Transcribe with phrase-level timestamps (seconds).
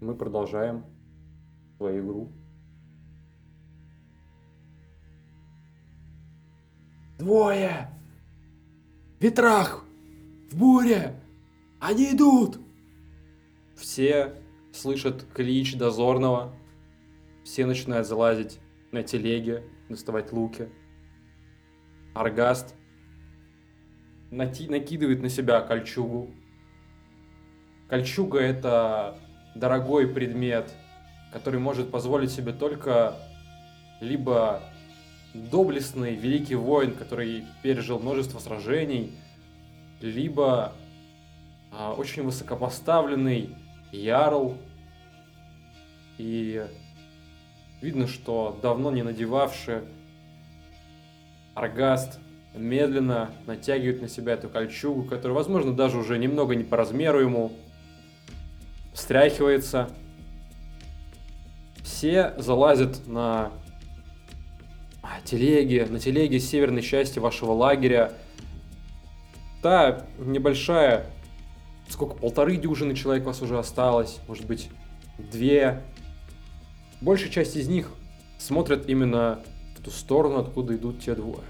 [0.00, 0.84] мы продолжаем
[1.76, 2.32] свою игру.
[7.18, 7.88] Двое!
[9.18, 9.84] В ветрах!
[10.50, 11.20] В буре!
[11.80, 12.60] Они идут!
[13.74, 16.54] Все слышат клич дозорного.
[17.44, 18.60] Все начинают залазить
[18.92, 20.68] на телеге, доставать луки.
[22.14, 22.74] Аргаст
[24.30, 26.30] накидывает на себя кольчугу.
[27.88, 29.18] Кольчуга это
[29.58, 30.72] дорогой предмет,
[31.32, 33.14] который может позволить себе только
[34.00, 34.62] либо
[35.34, 39.12] доблестный великий воин, который пережил множество сражений,
[40.00, 40.72] либо
[41.72, 43.54] а, очень высокопоставленный
[43.92, 44.56] ярл.
[46.18, 46.64] И
[47.82, 49.80] видно, что давно не надевавший
[51.54, 52.18] Аргаст
[52.54, 57.52] медленно натягивает на себя эту кольчугу, которая, возможно, даже уже немного не по размеру ему,
[58.96, 59.90] встряхивается.
[61.84, 63.52] Все залазят на
[65.24, 68.14] телеги, на телеге северной части вашего лагеря.
[69.62, 71.06] Та небольшая,
[71.88, 74.70] сколько, полторы дюжины человек у вас уже осталось, может быть,
[75.18, 75.82] две.
[77.02, 77.90] Большая часть из них
[78.38, 79.40] смотрят именно
[79.76, 81.44] в ту сторону, откуда идут те двое.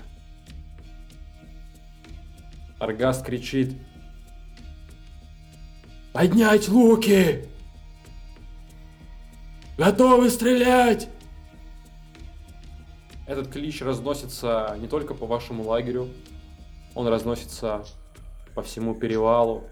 [2.80, 3.76] Аргаст кричит.
[6.16, 7.44] Поднять луки!
[9.76, 11.10] Готовы стрелять!
[13.26, 16.08] Этот клич разносится не только по вашему лагерю,
[16.94, 17.84] он разносится
[18.54, 19.64] по всему перевалу.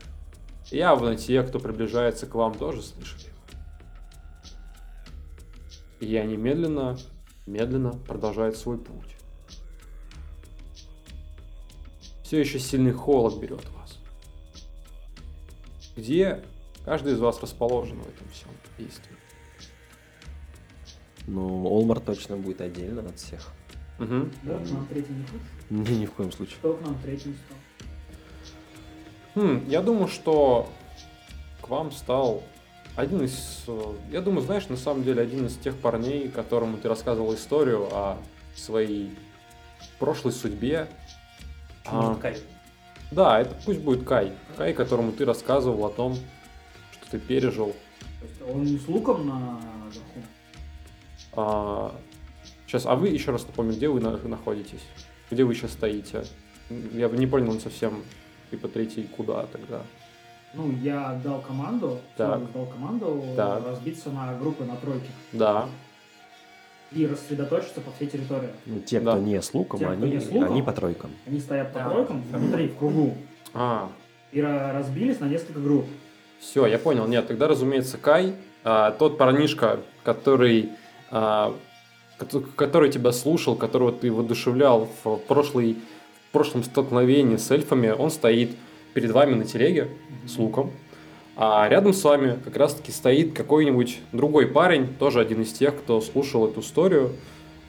[0.71, 3.33] Явно те, кто приближается к вам, тоже слышали.
[6.01, 6.99] И они медленно,
[7.47, 9.17] медленно продолжают свой путь.
[12.23, 13.84] Все еще сильный холод берет вас.
[15.97, 16.43] Где
[16.85, 19.17] каждый из вас расположен в этом всем действии?
[21.27, 23.49] Ну, Олмар точно будет отдельно от всех.
[23.99, 24.33] Мгм.
[24.43, 25.13] Да, нам третий
[25.71, 25.79] не?
[25.79, 26.57] Не, ни в коем случае.
[26.59, 27.59] Кто к нам третьим стал?
[29.37, 30.69] Хм, я думаю, что
[31.63, 32.43] к вам стал
[32.97, 33.65] один из...
[33.67, 37.89] э, Я думаю, знаешь, на самом деле один из тех парней, которому ты рассказывал историю
[37.93, 38.19] о
[38.55, 39.17] своей
[39.99, 40.89] прошлой судьбе.
[41.87, 42.37] А, Может, Кай?
[43.15, 44.33] Да, это пусть будет Кай.
[44.57, 46.15] Кай, которому ты рассказывал о том,
[46.93, 47.75] что ты пережил.
[48.21, 49.61] То есть он не с луком на
[49.91, 50.21] верху?
[52.67, 54.83] сейчас, а вы еще раз напомню, где вы на- находитесь?
[55.31, 56.25] Где вы сейчас стоите?
[56.93, 58.03] Я бы не понял совсем,
[58.51, 59.83] типа, третий куда тогда?
[60.55, 62.53] Ну, я дал команду, Так.
[62.53, 63.67] Дал команду Так.
[63.67, 65.69] разбиться на группы на тройки Да,
[66.95, 68.49] и рассредоточиться по всей территории.
[68.67, 69.13] Ну, те, Да.
[69.13, 70.53] кто не с луком, Те, они, не с луком.
[70.53, 71.11] они по тройкам.
[71.27, 71.91] Они стоят по Да.
[71.91, 73.17] тройкам внутри, в кругу,
[73.53, 73.91] а,
[74.33, 75.87] и ра- разбились на несколько групп.
[76.41, 77.07] Все, я понял.
[77.07, 78.35] Нет, тогда, разумеется, Кай,
[78.65, 80.71] а, тот парнишка, который,
[81.11, 81.55] а,
[82.19, 85.79] кото- который тебя слушал, которого ты воодушевлял в, прошлый,
[86.29, 88.51] в прошлом столкновении с эльфами, он стоит
[88.93, 89.89] перед вами на телеге
[90.27, 90.71] с луком.
[91.37, 96.01] А рядом с вами как раз-таки стоит какой-нибудь другой парень, тоже один из тех, кто
[96.01, 97.17] слушал эту историю.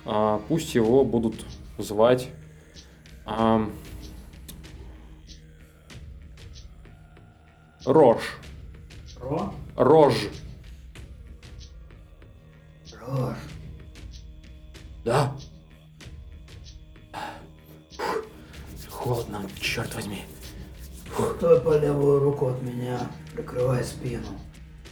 [0.06, 1.46] А, пусть его будут
[1.78, 2.30] звать...
[3.26, 3.72] ам,
[7.86, 8.40] Рож.
[9.20, 9.54] Ро?
[9.76, 10.16] Рож.
[13.00, 13.38] Рож.
[15.04, 15.36] Да?
[18.90, 20.24] Холодно, черт возьми.
[21.16, 23.00] Стой по левую руку от меня,
[23.34, 24.28] прикрывай спину.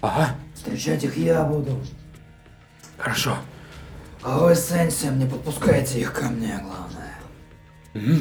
[0.01, 1.77] Ага, Встречать их я буду.
[2.97, 3.35] хорошо.
[4.21, 8.19] А вы с Энсием не подпускайте их ко мне, главное.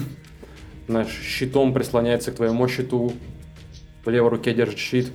[0.88, 3.12] Знаешь, щитом прислоняется к твоему щиту.
[4.04, 5.12] В левой руке держит щит,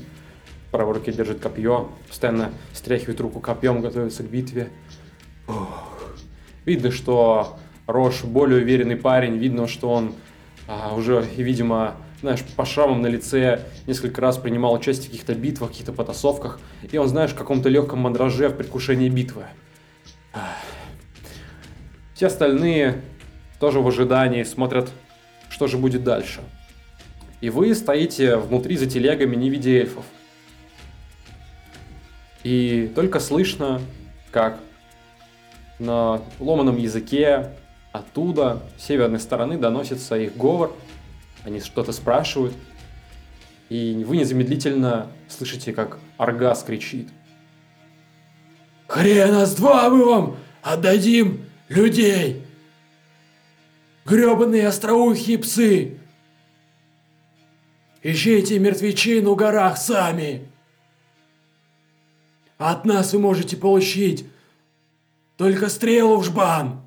[0.67, 1.89] в правой руке держит копье.
[2.07, 4.69] Постоянно стряхивает руку копьем, готовится к битве.
[5.47, 6.13] Ох.
[6.63, 9.35] Видно, что Рош более уверенный парень.
[9.37, 10.13] Видно, что он
[10.67, 15.69] а, уже, видимо, знаешь, по шрамам на лице несколько раз принимал участие в каких-то битвах,
[15.69, 16.59] каких-то потасовках.
[16.91, 19.45] И он, знаешь, в каком-то легком мандраже в предвкушении битвы.
[22.13, 23.01] Все остальные
[23.59, 24.89] тоже в ожидании смотрят,
[25.49, 26.41] что же будет дальше.
[27.41, 30.05] И вы стоите внутри за телегами, не видя эльфов.
[32.43, 33.81] И только слышно,
[34.31, 34.59] как
[35.79, 37.51] на ломаном языке
[37.91, 40.71] оттуда, с северной стороны, доносится их говор.
[41.47, 42.53] Они что-то спрашивают.
[43.69, 47.07] И вы незамедлительно слышите, как Аргас кричит.
[48.89, 52.45] Хрена с два мы вам отдадим людей!
[54.05, 55.99] Гребаные остроухие псы!
[58.03, 60.49] Ищите мертвечин у горах сами!
[62.57, 64.25] От нас вы можете получить
[65.37, 66.81] только стрелу в жбан.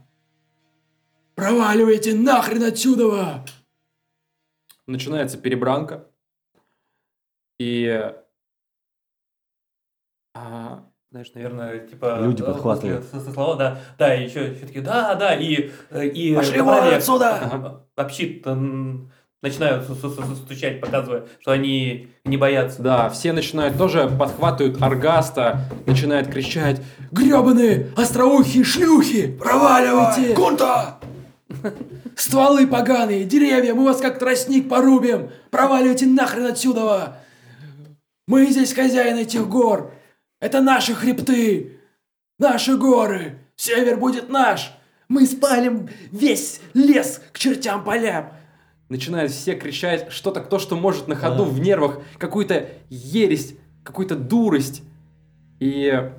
[1.34, 3.42] Проваливайте нахрен отсюда!
[4.90, 6.08] Начинается перебранка.
[7.60, 8.12] И...
[10.34, 12.18] а, Знаешь, наверное, типа...
[12.20, 13.04] Люди э, подхватывают.
[13.04, 15.70] после- со- со слова, да, да, и еще, еще такие, да, да, и...
[15.90, 17.86] э, и Пошли вон отсюда!
[17.96, 18.44] Общит,
[19.42, 22.82] начинают стучать, показывая, что они не боятся.
[22.82, 26.82] Да, все начинают тоже, подхватывают Аргаста, начинают кричать.
[27.12, 29.36] Гребаные остроухие шлюхи!
[29.38, 30.34] Проваливайте!
[30.34, 30.99] Кунта!
[32.16, 35.30] Стволы поганые, деревья, мы вас как тростник порубим!
[35.50, 37.18] Проваливайте нахрен отсюда!
[38.26, 39.92] Мы здесь хозяин этих гор!
[40.40, 41.80] Это наши хребты!
[42.38, 43.38] Наши горы!
[43.56, 44.72] Север будет наш!
[45.08, 48.32] Мы спалим весь лес к чертям полям!
[48.88, 53.54] Начинают все кричать что-то, кто что может на ходу, в нервах, какую-то ересь,
[53.84, 54.82] какую-то дурость.
[55.60, 56.10] И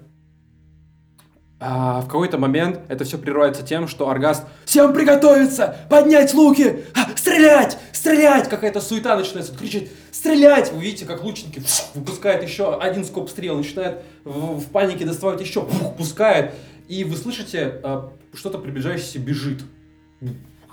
[1.63, 5.77] а, в какой-то момент это все прерывается тем, что Аргаст Всем приготовиться!
[5.91, 6.85] Поднять луки!
[6.95, 7.77] А, стрелять!
[7.91, 8.49] Стрелять!
[8.49, 13.55] какая-то суета начинается, кричит «Стрелять!» Вы видите, как лучники фу, выпускают еще один скоп стрел,
[13.55, 16.51] начинают в, в панике доставать еще, фу, пускают.
[16.87, 18.01] И вы слышите, э,
[18.33, 19.61] что-то приближающееся бежит.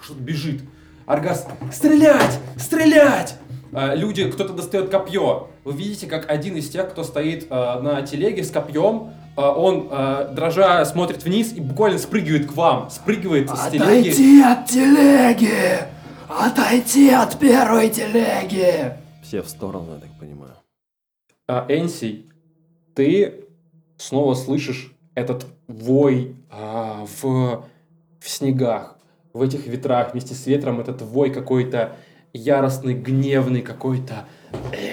[0.01, 0.63] Что-то бежит.
[1.05, 2.39] Аргас Стрелять!
[2.57, 3.37] Стрелять!
[3.73, 5.51] Э, люди, кто-то достает копье.
[5.69, 9.89] Вы видите, как один из тех, кто стоит э, на телеге с копьем, э, он,
[9.91, 12.89] э, дрожа, смотрит вниз и буквально спрыгивает к вам.
[12.89, 14.09] Спрыгивает с телеги.
[14.09, 15.79] Отойти от телеги!
[16.27, 18.95] Отойти от первой телеги!
[19.23, 20.55] Все в сторону, я так понимаю.
[21.47, 22.25] А, Энси,
[22.95, 23.45] ты
[23.99, 27.67] снова слышишь этот вой а, в,
[28.21, 28.97] в снегах,
[29.35, 31.95] в этих ветрах вместе с ветром, этот вой какой-то
[32.33, 34.27] яростный, гневный, какой-то...
[34.73, 34.88] Э,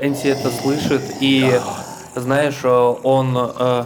[0.00, 1.60] Энси это слышит, и
[2.14, 3.84] знаешь, э, он, э,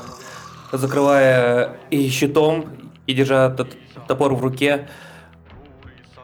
[0.73, 2.67] закрывая и щитом,
[3.07, 3.77] и держа этот
[4.07, 4.89] топор в руке,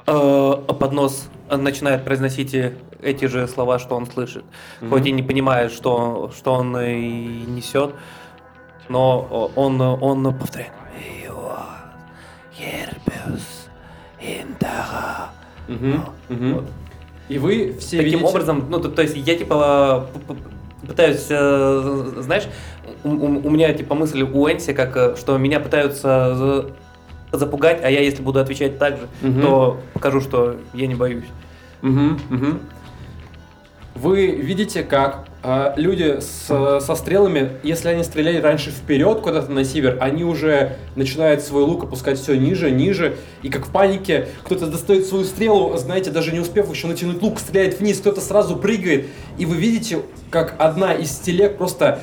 [0.06, 4.44] э, под нос начинает произносить э, эти же слова, что он слышит.
[4.88, 7.94] Хоть и не понимает, что, что он и несет,
[8.88, 10.72] но он, он повторяет.
[15.68, 16.54] Мгм, мгм.
[16.54, 16.64] Вот.
[17.28, 18.24] И вы все Таким видите...
[18.24, 20.06] образом, ну, то, то есть я, типа,
[20.86, 22.44] пытаюсь, э, знаешь,
[23.04, 26.70] у, у- у меня, типа, мысль у Энси, как, э, что меня пытаются за-
[27.36, 29.42] запугать, а я, если буду отвечать так же, Мгм.
[29.42, 31.26] то покажу, что я не боюсь.
[31.82, 32.60] Мгм, мгм.
[33.94, 35.27] Вы видите, как
[35.76, 41.42] люди с- со стрелами, если они стреляли раньше вперед куда-то на север, они уже начинают
[41.42, 46.10] свой лук опускать все ниже, ниже, и как в панике кто-то достает свою стрелу, знаете,
[46.10, 49.06] даже не успев еще натянуть лук, стреляет вниз, кто-то сразу прыгает,
[49.38, 50.00] и вы видите,
[50.30, 52.00] как одна из телег просто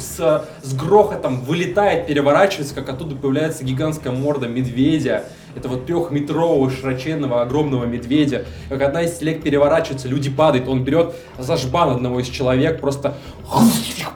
[0.00, 5.24] с, с грохотом вылетает, переворачивается, как оттуда появляется гигантская морда медведя,
[5.58, 11.56] этого трехметрового широченного огромного медведя, как одна из телег переворачивается, люди падают, он берет за
[11.56, 13.14] жбан одного из человек, просто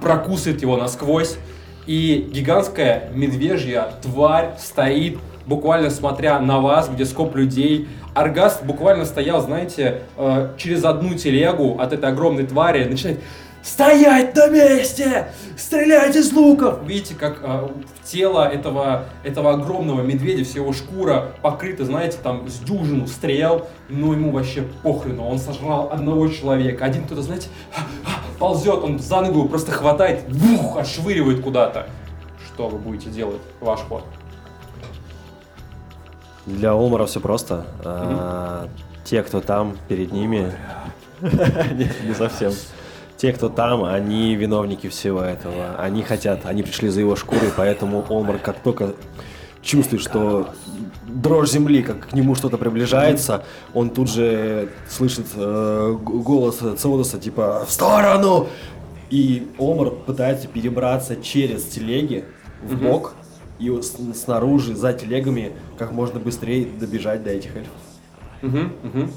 [0.00, 1.36] прокусывает его насквозь,
[1.86, 7.88] и гигантская медвежья тварь стоит, буквально смотря на вас, где скоп людей.
[8.14, 13.20] Аргаст буквально стоял, знаете, э, через одну телегу от этой огромной твари, начинает
[13.62, 15.28] Стоять на месте!
[15.56, 16.80] Стрелять из луков!
[16.84, 22.48] Видите, как э, в тело этого, этого огромного медведя, вся его шкура покрыта, знаете, там
[22.48, 26.84] с дюжину стрел, но ему вообще похрену, он сожрал одного человека.
[26.84, 27.48] Один кто-то, знаете,
[28.40, 31.86] ползет, он за ногу просто хватает, бух, отшвыривает куда-то.
[32.44, 33.40] Что вы будете делать?
[33.60, 34.04] Ваш ход.
[36.46, 37.64] Для Олмара все просто.
[37.84, 38.68] А,
[39.04, 40.52] Те, кто там перед ними...
[41.20, 42.52] Нет, не совсем.
[43.22, 45.76] Те, кто там, они виновники всего этого.
[45.76, 48.96] Они хотят, они пришли за его шкурой, поэтому Олмар как только
[49.62, 50.48] чувствует, что
[51.06, 57.64] дрожь земли, как к нему что-то приближается, он тут же слышит э, голос Цеодоса, типа
[57.64, 58.48] «В сторону!»
[59.08, 62.24] И Омар пытается перебраться через телеги
[62.60, 63.14] в бок
[63.60, 63.72] и
[64.16, 67.72] снаружи, за телегами, как можно быстрее добежать до этих эльфов.
[68.42, 69.12] Мгм, мгм.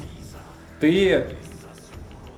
[0.79, 1.25] Ты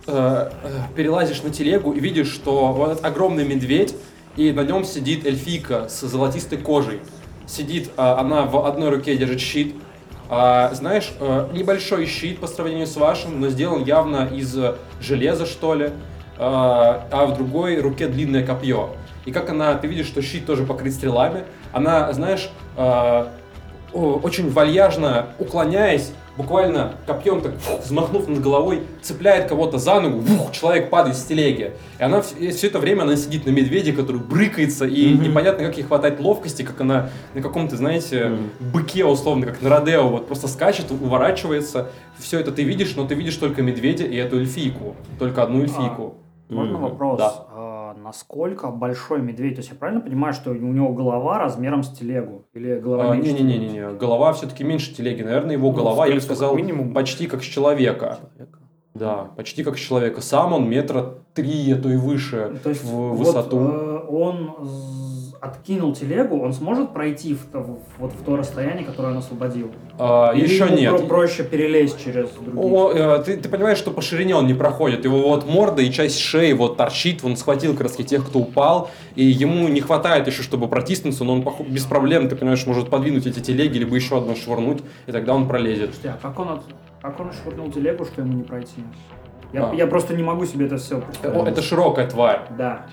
[0.08, 3.96] э, э, перелазишь на телегу и видишь, что вот этот огромный медведь,
[4.36, 7.02] и на нем сидит эльфийка с золотистой кожей.
[7.48, 9.76] Сидит, э, она в одной руке держит щит.
[10.30, 15.46] А, знаешь, э, небольшой щит по сравнению с вашим, но сделан явно из э, железа,
[15.46, 15.92] что ли.
[16.38, 18.90] А, а в другой руке длинное копье.
[19.26, 21.46] И как она, ты видишь, что щит тоже покрыт стрелами.
[21.74, 23.28] Она, знаешь, о,
[23.92, 30.52] очень вальяжно уклоняясь, буквально копьем так фух, взмахнув над головой, цепляет кого-то за ногу, фух,
[30.52, 31.74] человек падает с телеги.
[32.00, 35.84] И она все это время она сидит на медведе, который брыкается, и непонятно, как ей
[35.84, 40.92] хватает ловкости, как она на каком-то, знаете, быке, условно, как на Родео, вот просто скачет,
[40.92, 41.90] уворачивается.
[42.18, 44.96] Все это ты видишь, но ты видишь только медведя и эту эльфийку.
[45.20, 46.16] Только одну эльфийку.
[46.50, 46.82] Можно Мгм.
[46.84, 47.18] вопрос?
[47.18, 47.34] Да.
[48.08, 49.56] Насколько большой медведь?
[49.56, 52.46] То есть я правильно понимаю, что у него голова размером с телегу?
[52.54, 53.34] Или голова А, меньше?
[53.34, 55.24] Не-не-не, голова все-таки меньше телеги.
[55.24, 56.94] Наверное, его Ну, голова, я бы сказал, минимум.
[56.94, 58.20] почти как с человека.
[58.94, 60.22] Да, почти как с человека.
[60.22, 63.60] Сам он метра три, а то и выше То есть в вот, высоту.
[63.60, 64.56] э, он
[65.42, 69.72] откинул телегу, он сможет пройти в, то- в- вот в то расстояние, которое он освободил?
[70.00, 70.98] А, Или еще нет.
[70.98, 72.56] про- проще перелезть через других?
[72.60, 75.06] О, э, ты, ты понимаешь, что по ширине он не проходит.
[75.06, 77.24] Его вот морда и часть шеи вот торчит.
[77.24, 78.90] Он схватил как раз тех, кто упал.
[79.16, 81.24] И ему не хватает еще, чтобы протиснуться.
[81.24, 84.84] Но он без проблем, ты понимаешь, может подвинуть эти телеги, либо еще одну швырнуть.
[85.08, 85.92] И тогда он пролезет.
[85.94, 86.64] Слушайте, а как он, от-
[87.02, 88.84] как он швырнул телегу, что ему не пройти?
[89.54, 89.74] Я, А.
[89.76, 91.48] я просто не могу себе это все О, представить.
[91.48, 92.42] это широкая тварь.
[92.58, 92.86] Да.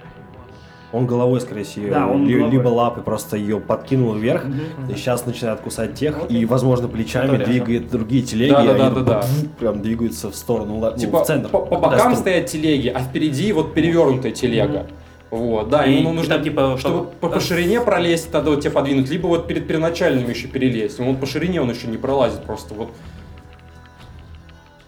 [0.95, 2.53] Он головой, скорее всего, Да, он ли- головой.
[2.53, 4.61] либо лапы просто ее подкинул вверх, Мгм.
[4.91, 6.43] и сейчас начинает кусать тех, Окей.
[6.43, 9.25] и, возможно, плечами Это двигает другие телеги, Да, да, и да, да, да.
[9.59, 11.49] прям двигаются в сторону, ну, Типа в центр.
[11.49, 14.87] по, по бокам стру- стоят телеги, а впереди вот перевернутая телега.
[15.31, 18.61] Вот, да, И- ему ну, нужно, там, типа, чтобы по, по ширине пролезть, тогда вот
[18.61, 21.01] тебе подвинуть, либо вот перед первоначальным еще перелезть.
[21.01, 22.91] Он вот по ширине он еще не пролазит просто вот.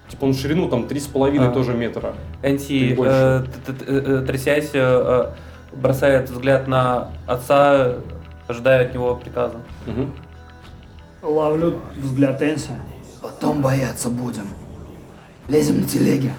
[0.09, 1.51] Типа он в ширину там 3,5 А.
[1.51, 2.15] тоже метра.
[2.97, 3.13] Больше.
[3.13, 5.31] э, т- э, трясясь, э, э,
[5.73, 7.97] бросает взгляд на отца,
[8.47, 9.59] ожидая от него приказа.
[9.87, 10.13] Мгм.
[11.23, 12.71] Ловлю взгляд Энси.
[13.21, 14.47] Потом бояться будем.
[15.49, 16.33] Лезем на телеги.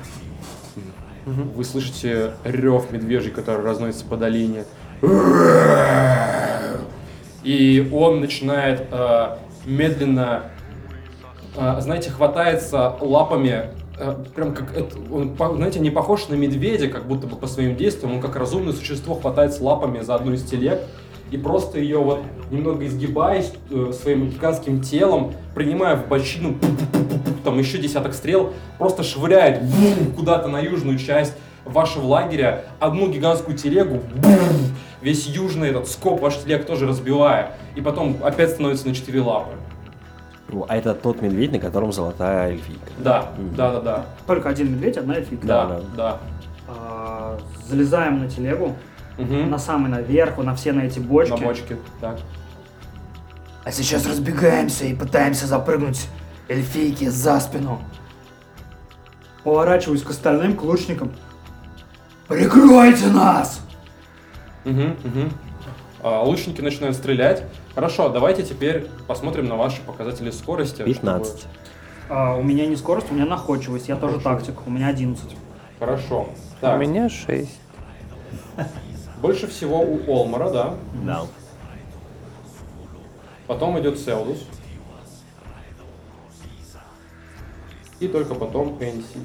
[1.25, 4.63] Вы слышите рев медвежий, который разносится по долине.
[7.43, 10.43] И он начинает э, медленно,
[11.55, 13.69] э, знаете, хватается лапами,
[14.35, 18.15] прям как это, он, знаете, не похож на медведя, как будто бы по своим действиям,
[18.15, 20.81] он как разумное существо хватается лапами за одну из телег
[21.31, 26.55] и просто ее вот немного изгибаясь э, своим гигантским телом, принимая в бочину
[27.43, 29.61] там еще десяток стрел, просто швыряет
[30.15, 31.33] куда-то на южную часть
[31.65, 34.01] вашего лагеря одну гигантскую телегу,
[35.01, 39.51] весь южный этот скоп ваш телег тоже разбивая, и потом опять становится на четыре лапы.
[40.49, 42.89] Ну, А это тот медведь, на котором золотая эльфийка.
[42.99, 43.55] Да, Мгм.
[43.55, 45.45] да, да, да, Только один медведь, одна эльфийка.
[45.45, 45.81] да, да.
[45.95, 46.17] да.
[46.69, 47.37] А,
[47.67, 48.75] залезаем на телегу,
[49.17, 49.49] Мгм.
[49.49, 51.31] на самый наверх, на все на эти бочки.
[51.31, 52.17] На бочке, так.
[53.65, 56.07] А сейчас разбегаемся и пытаемся запрыгнуть
[56.47, 57.81] эльфийке за спину.
[59.43, 61.11] Поворачиваюсь к остальным, к лучникам.
[62.29, 63.61] Прикройте нас!
[64.65, 65.31] Мгм, мгм.
[66.03, 67.43] А, лучники начинают стрелять.
[67.77, 70.81] Хорошо, давайте теперь посмотрим на ваши показатели скорости.
[70.81, 71.41] 15.
[71.41, 71.53] чтобы-
[72.09, 75.35] А, у меня не скорость, у меня находчивость, я тоже тактик, у меня 11.
[75.77, 76.21] Хорошо.
[76.21, 76.27] У
[76.59, 77.51] Так, меня 6.
[79.21, 80.73] больше всего у Олмара, да.
[81.05, 81.21] Да.
[83.45, 84.43] Потом идет Селдус.
[87.99, 89.19] И только потом Энси.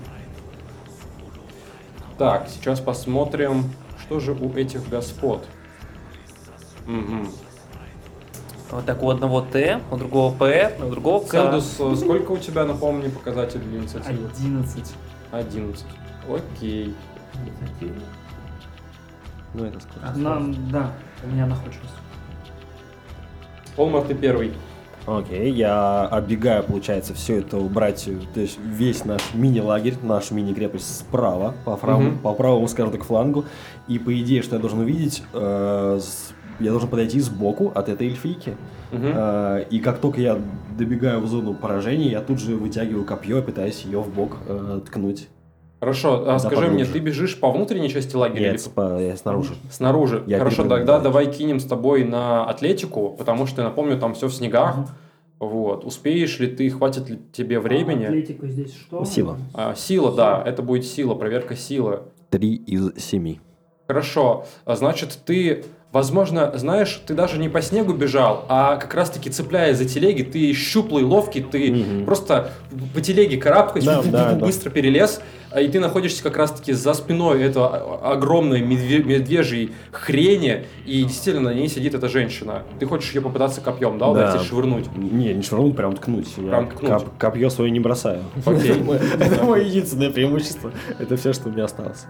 [2.18, 5.42] Так, сейчас посмотрим, что же у этих господ.
[6.84, 7.30] Мгм.
[8.72, 11.30] Вот так у одного Т, у другого П, у другого К.
[11.30, 14.28] Селдус, э, сколько у тебя, напомни, показатель для инициативы?
[14.34, 14.94] 11.
[15.30, 15.84] 11.
[16.28, 16.94] Окей.
[19.54, 20.18] Ну, это сколько?
[20.18, 20.90] На- да,
[21.22, 21.92] у меня находчивость.
[23.76, 24.52] Олмар, ты первый.
[25.04, 31.00] Окей, я оббегаю, получается, все это убрать, э, то есть весь наш мини-лагерь, нашу мини-крепость
[31.00, 32.18] справа, по правому, Мгм.
[32.20, 33.44] по правому, скажем так, флангу.
[33.88, 38.08] И по идее, что я должен увидеть, э, с- я должен подойти сбоку от этой
[38.08, 38.56] эльфийки.
[38.92, 39.12] Мгм.
[39.14, 40.38] Э, и как только я
[40.78, 44.80] добегаю в зону поражения, я тут же вытягиваю копье и пытаюсь ее в бок э,
[44.86, 45.28] ткнуть.
[45.80, 46.92] Хорошо, а скажи мне, поглубже.
[46.92, 49.54] ты бежишь по внутренней части лагеря Нет, или спа- я снаружи.
[49.68, 50.22] снаружи?
[50.28, 51.02] Я Хорошо, тогда дальше.
[51.02, 54.76] давай кинем с тобой на атлетику, потому что, я напомню, там все в снегах.
[55.40, 55.84] Вот.
[55.84, 58.04] Успеешь ли ты, хватит ли тебе времени?
[58.04, 59.04] Атлетику здесь что?
[59.04, 59.38] Сила.
[59.54, 62.02] А, сила, да, это будет сила, проверка силы.
[62.30, 63.40] Три из семи.
[63.88, 69.28] Хорошо, а значит, ты, возможно, знаешь, ты даже не по снегу бежал, а как раз-таки
[69.30, 72.04] цепляясь за телеги, ты щуплый, ловкий, ты Мгм.
[72.06, 72.50] просто
[72.94, 74.46] по телеге карабкаешь, Да, да, да.
[74.46, 75.20] быстро перелез,
[75.50, 81.50] а, и ты находишься как раз-таки за спиной этого огромной медве- медвежьей хрени, и действительно
[81.50, 82.62] на ней сидит эта женщина.
[82.80, 84.38] Ты хочешь ее попытаться копьем, да, ударить Да.
[84.40, 84.96] или швырнуть?
[84.96, 86.32] Не, не швырнуть, прям ткнуть.
[86.34, 86.90] Прям ткнуть.
[86.90, 88.22] коп- копье свое не бросаю.
[88.46, 90.72] Это мое- единственное преимущество.
[90.98, 92.06] Это все, что у меня осталось.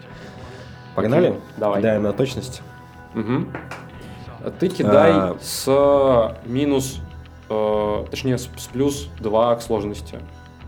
[0.95, 1.35] Погнали?
[1.57, 1.79] Давай.
[1.81, 2.62] Кидаем на точность.
[3.14, 5.37] А Ты кидай А.
[5.40, 7.00] с минус
[7.49, 10.19] э, точнее, с, с плюс 2 к сложности.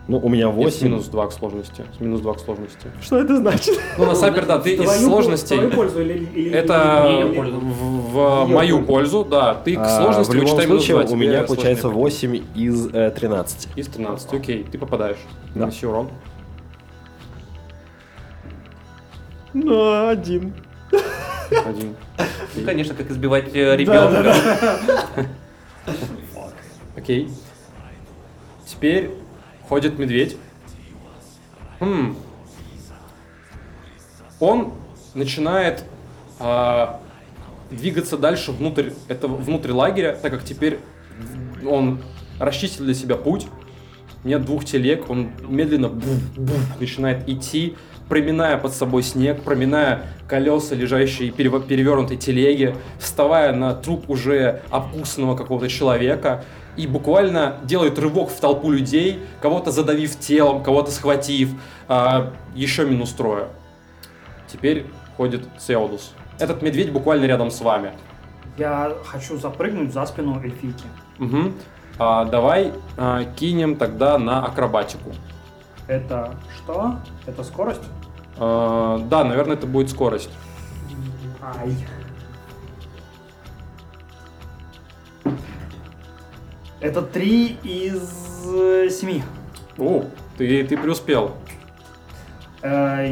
[0.07, 0.87] Ну, у меня И с 8.
[0.87, 1.83] минус 2 к сложности.
[1.97, 2.89] С минус 2 к сложности.
[3.01, 3.81] Что это значит?
[3.97, 4.81] Ну, на сапер, да, ты из
[6.35, 9.55] или- Это в, мою пользу, да.
[9.55, 11.95] Ты к А, сложности в любом вычитай минус случае, 2, у меня получается будет.
[11.97, 13.69] 8 из э, 13.
[13.77, 15.17] Из 13, окей, ты попадаешь.
[15.55, 15.61] Да.
[15.63, 16.11] Нанеси урон.
[19.55, 20.53] Ну, один.
[21.51, 21.97] Один.
[22.55, 24.35] Ну, конечно, как избивать э, ребенка.
[26.97, 27.31] Окей.
[28.67, 29.11] Теперь
[29.69, 30.37] ходит медведь.
[31.81, 32.17] Хм.
[34.41, 34.75] Он
[35.15, 35.85] начинает
[36.39, 37.01] а,
[37.71, 40.79] двигаться дальше внутрь этого внутрь лагеря, так как теперь
[41.67, 42.03] он
[42.39, 43.47] расчистил для себя путь.
[44.25, 47.77] Нет двух телег, он медленно буф-буф начинает идти,
[48.09, 55.69] проминая под собой снег, проминая колеса, лежащие перевернутой телеги, вставая на труп уже обкусанного какого-то
[55.69, 56.45] человека
[56.77, 61.51] и буквально делает рывок в толпу людей, кого-то задавив телом, кого-то схватив,
[61.89, 63.49] а, еще минус трое.
[64.49, 66.13] Теперь ходит Сеудус.
[66.39, 67.93] Этот медведь буквально рядом с вами.
[68.59, 70.85] Я хочу запрыгнуть за спину эльфийки.
[71.19, 71.55] Мгм.
[71.99, 75.13] А, давай а, кинем тогда на акробатику.
[75.87, 76.97] Это что?
[77.27, 77.83] Это скорость?
[78.39, 80.31] А, да, наверное, это будет скорость.
[81.43, 81.77] Ай.
[86.81, 88.03] Это три из
[88.47, 89.23] э, семи.
[89.79, 90.05] О,
[90.37, 91.33] ты, ты преуспел.
[92.63, 93.09] Э,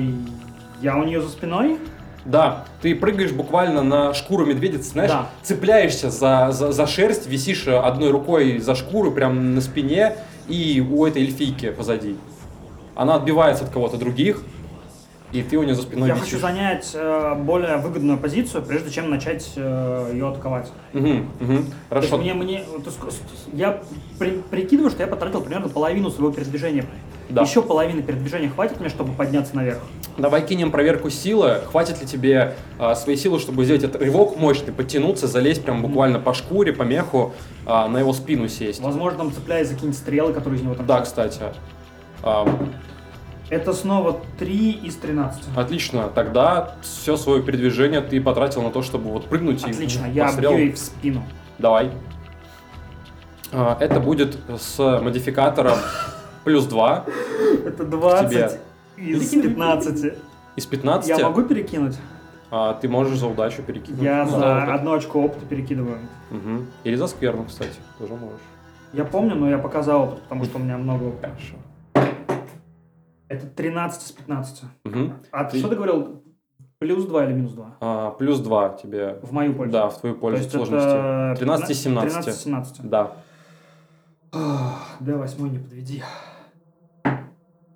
[0.80, 1.78] Я у нее за спиной.
[2.24, 5.26] Да, ты прыгаешь буквально на шкуру медведя, ты знаешь, Да.
[5.42, 10.16] цепляешься за, за, за шерсть, висишь одной рукой за шкуру прямо на спине
[10.48, 12.16] и у этой эльфийки позади.
[12.94, 14.42] Она отбивается от кого-то других,
[15.32, 16.26] и ты у нее за спиной Я висишь.
[16.28, 20.70] хочу занять э, более выгодную позицию, прежде чем начать э, ее атаковать.
[20.92, 22.18] То есть Хорошо.
[22.18, 22.64] мне, мне,
[23.54, 23.80] я
[24.18, 26.84] при- прикидываю, что я потратил примерно половину своего передвижения.
[27.30, 27.42] Да.
[27.42, 29.78] Еще половины передвижения хватит мне, чтобы подняться наверх.
[30.18, 31.62] Давай кинем проверку силы.
[31.70, 36.18] Хватит ли тебе а, своей силы, чтобы сделать этот рывок мощный, подтянуться, залезть прям буквально
[36.20, 37.32] по шкуре, по меху,
[37.64, 38.82] а, на его спину сесть.
[38.82, 40.84] Возможно, там цепляясь за какие-нибудь стрелы, которые из него там.
[40.84, 41.40] Да, кстати.
[43.50, 45.42] Это снова 3 из 13.
[45.56, 46.08] отлично.
[46.08, 50.52] Тогда все свое передвижение ты потратил на то, чтобы вот прыгнуть Отлично, и я пострел.
[50.52, 51.22] бью ей в спину.
[51.58, 51.90] Давай.
[53.52, 55.76] А, это будет с модификатором
[56.44, 57.04] плюс 2
[57.66, 58.60] Это 20 тебе.
[58.96, 60.14] из 15.
[60.56, 61.08] из 15.
[61.10, 61.96] Я могу перекинуть?
[62.50, 64.00] А, ты можешь за удачу перекинуть.
[64.00, 65.98] Я Ну, за да, одно очко опыта перекидываю.
[66.30, 66.66] Мгм.
[66.84, 68.40] Или за скверну, кстати, тоже можешь.
[68.94, 71.28] Я помню, но я показал опыт, потому что у меня много опыта.
[71.28, 71.56] Хорошо.
[73.32, 74.64] Это 13 из 15.
[74.84, 75.14] Мгм.
[75.30, 76.22] А Ты- что ты говорил?
[76.78, 77.76] Плюс 2 или минус 2?
[77.80, 79.18] А, плюс 2 тебе.
[79.22, 79.72] В мою пользу.
[79.72, 80.86] Да, в твою То пользу есть сложности.
[80.88, 82.10] это 13 из 17.
[82.12, 82.80] 13 из 17.
[82.90, 83.12] Да.
[84.32, 86.02] Да, восьмой не подведи.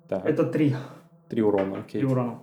[0.09, 0.21] да.
[0.23, 0.75] Это 3.
[1.29, 2.01] Три урона, окей.
[2.01, 2.39] 3 урона.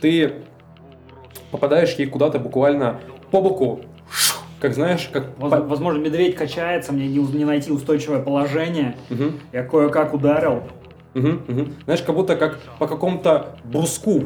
[0.00, 0.42] Ты
[1.50, 3.00] попадаешь ей куда-то буквально
[3.30, 3.80] по боку,
[4.66, 5.26] как знаешь, как...
[5.38, 8.96] Возможно, медведь качается, мне не, не найти устойчивое положение.
[9.10, 10.64] Мгм, Я кое-как ударил.
[11.14, 11.74] мгм, мгм.
[11.84, 14.24] Знаешь, как будто как по какому-то бруску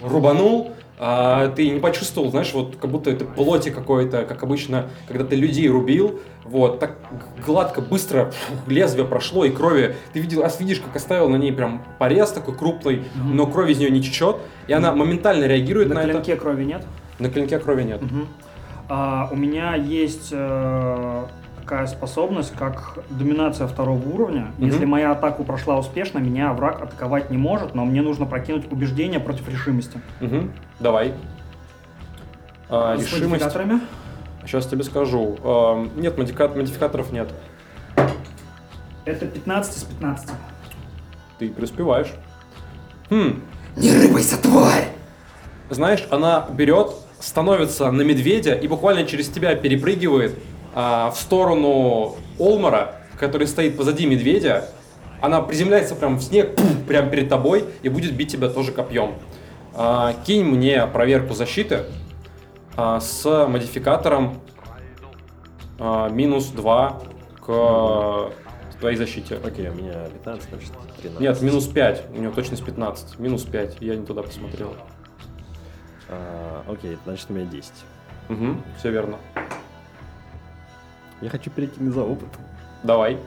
[0.00, 5.24] рубанул, а ты не почувствовал, знаешь, вот как будто это плоти какой-то, как обычно, когда
[5.24, 6.94] ты людей рубил, вот, так
[7.44, 11.52] гладко, быстро фу, лезвие прошло, и крови, ты видел, аж видишь, как оставил на ней
[11.52, 13.36] прям порез такой крупный, Мгм.
[13.36, 14.36] но кровь из нее не течет,
[14.68, 16.10] и она моментально реагирует на, На это.
[16.12, 16.86] клинке крови нет.
[17.18, 18.00] На клинке крови нет.
[18.00, 18.28] Мгм.
[18.88, 21.24] А, у меня есть э,
[21.60, 24.48] такая способность, как доминация второго уровня.
[24.58, 24.66] Мгм.
[24.66, 29.20] Если моя атака прошла успешно, меня враг атаковать не может, но мне нужно прокинуть убеждение
[29.20, 30.00] против решимости.
[30.20, 30.52] Мгм.
[30.80, 31.14] Давай.
[32.68, 33.30] А, С решимость.
[33.30, 33.80] модификаторами.
[34.44, 35.38] Сейчас тебе скажу.
[35.42, 37.32] А, нет, модифика- модификаторов нет.
[39.04, 40.30] Это 15 из 15.
[41.38, 42.12] Ты преуспеваешь.
[43.10, 43.40] Хм,
[43.76, 44.88] Не рыпайся, тварь!
[45.70, 46.92] знаешь, она берет,
[47.22, 50.34] становится на медведя и буквально через тебя перепрыгивает
[50.74, 54.68] а, в сторону Олмара, который стоит позади медведя.
[55.20, 59.14] Она приземляется прям в снег, пух, прям перед тобой и будет бить тебя тоже копьем.
[59.74, 61.84] А, кинь мне проверку защиты
[62.76, 64.40] а, с модификатором
[65.78, 67.02] а, минус 2
[67.40, 68.32] к
[68.80, 69.38] твоей защите.
[69.44, 71.20] Окей, у меня 15, значит 13.
[71.20, 72.04] Нет, минус 5.
[72.16, 73.20] У него точность 15.
[73.20, 73.76] Минус 5.
[73.80, 74.74] Я не туда посмотрел.
[76.12, 77.72] А, окей, значит у меня 10.
[78.28, 79.18] Угу, все верно.
[81.20, 82.28] Я хочу перекинуть за опыт.
[82.82, 83.18] Давай.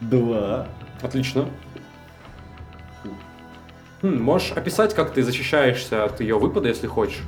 [0.00, 0.66] Два.
[1.02, 1.48] Отлично.
[4.02, 7.22] Хм, можешь описать, как ты защищаешься от ее выпада, если хочешь?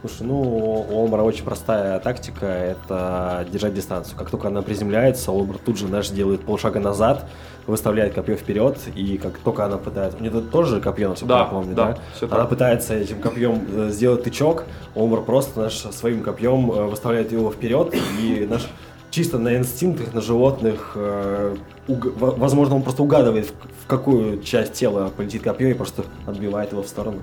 [0.00, 4.16] Слушай, ну, у Олмара очень простая тактика, это держать дистанцию.
[4.16, 7.28] Как только она приземляется, Олмар тут же, знаешь, делает полшага назад,
[7.66, 10.16] выставляет копье вперед, и как только она пытается...
[10.18, 11.98] У нее тут тоже копье, насколько Да, я помню, да, да?
[12.14, 12.48] всё Она так.
[12.48, 17.92] пытается этим копьем э, сделать тычок, Олмар просто, знаешь, своим копьем э, выставляет его вперед,
[18.20, 18.68] и наш
[19.10, 25.42] чисто на инстинктах, на животных, э, возможно, он просто угадывает, в, какую часть тела полетит
[25.42, 27.18] копье и просто отбивает его в сторону.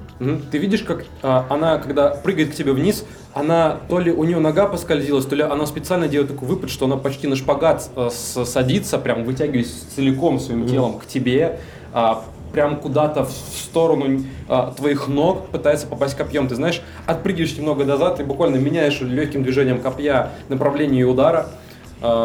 [0.51, 4.39] Ты видишь, как а, она, когда прыгает к тебе вниз, она то ли у нее
[4.39, 8.45] нога поскользилась, то ли она специально делает такой выпад, что она почти на шпагат с-
[8.45, 11.59] садится, прям вытягиваясь целиком своим телом к тебе,
[11.93, 16.47] а, прям куда-то в сторону а, твоих ног пытается попасть копьем.
[16.47, 21.47] Ты знаешь, отпрыгиваешь немного назад и буквально меняешь легким движением копья направление удара,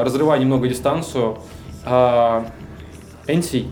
[0.05, 1.39] разрывая немного дистанцию.
[1.85, 2.47] А,
[3.27, 3.67] Энси,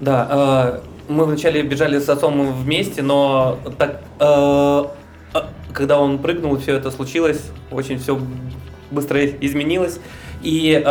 [0.00, 4.02] Да, э, мы вначале бежали с отцом вместе, но так,
[5.72, 8.18] когда он прыгнул, все это случилось, очень все
[8.90, 10.00] быстро изменилось.
[10.42, 10.82] И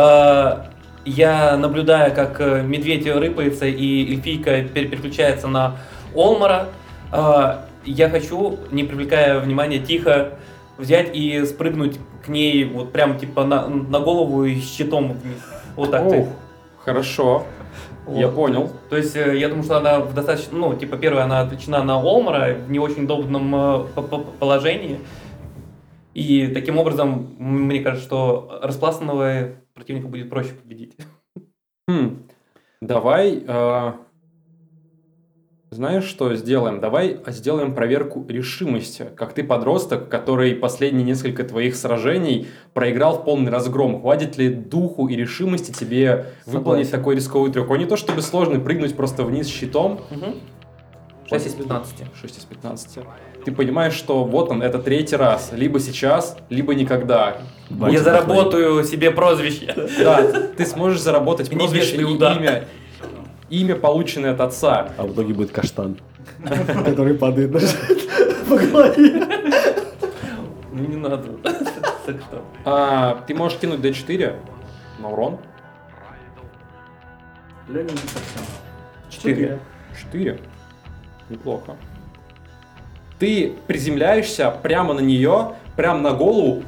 [1.04, 5.76] я наблюдаю, как э, медведь рыпается и эльфийка пер- переключается на
[6.14, 6.68] Олмара.
[7.84, 10.32] Я хочу, не привлекая внимания, тихо
[10.78, 15.38] взять и спрыгнуть к ней вот прям типа на, на голову и щитом вниз.
[15.76, 16.04] Вот так.
[16.04, 16.28] Ох,
[16.78, 17.44] хорошо,
[18.08, 18.34] я Вот.
[18.34, 18.70] понял.
[18.90, 21.96] То есть э, я думаю, что она в достаточно, ну, типа, первая, она отвлечена на
[22.00, 23.84] Олмара в не очень удобном э,
[24.38, 24.98] положении.
[26.14, 30.96] И таким образом, мне кажется, что распластанного противника будет проще победить.
[31.88, 32.22] Хм,
[32.80, 33.92] давай, э,
[35.70, 36.80] знаешь, что сделаем?
[36.80, 39.06] Давай сделаем проверку решимости.
[39.16, 44.00] Как ты подросток, который последние несколько твоих сражений проиграл в полный разгром.
[44.00, 46.90] Хватит ли духу и решимости тебе выполнить Согласен.
[46.90, 47.68] такой рисковый трюк?
[47.68, 50.00] Он не то чтобы сложный, прыгнуть просто вниз щитом.
[51.28, 51.94] 6 из 15.
[52.20, 52.98] 6 из 15.
[53.44, 55.50] Ты понимаешь, что вот он, это третий раз.
[55.52, 57.38] Либо сейчас, либо никогда.
[57.68, 59.74] Я заработаю себе прозвище.
[59.98, 60.22] Да,
[60.56, 62.66] ты сможешь заработать прозвище и имя.
[63.48, 64.92] Имя, полученное от отца.
[64.96, 65.98] А в итоге будет каштан,
[66.84, 67.60] который падает на
[68.48, 69.26] по голове.
[70.72, 71.24] Ну не надо.
[72.64, 74.36] А, ты можешь кинуть D4
[75.00, 75.38] на урон.
[77.68, 78.42] Легенький совсем.
[79.10, 79.58] 4.
[80.12, 80.40] 4.
[81.28, 81.74] Неплохо.
[83.18, 86.62] Ты приземляешься прямо на нее, прямо на голову,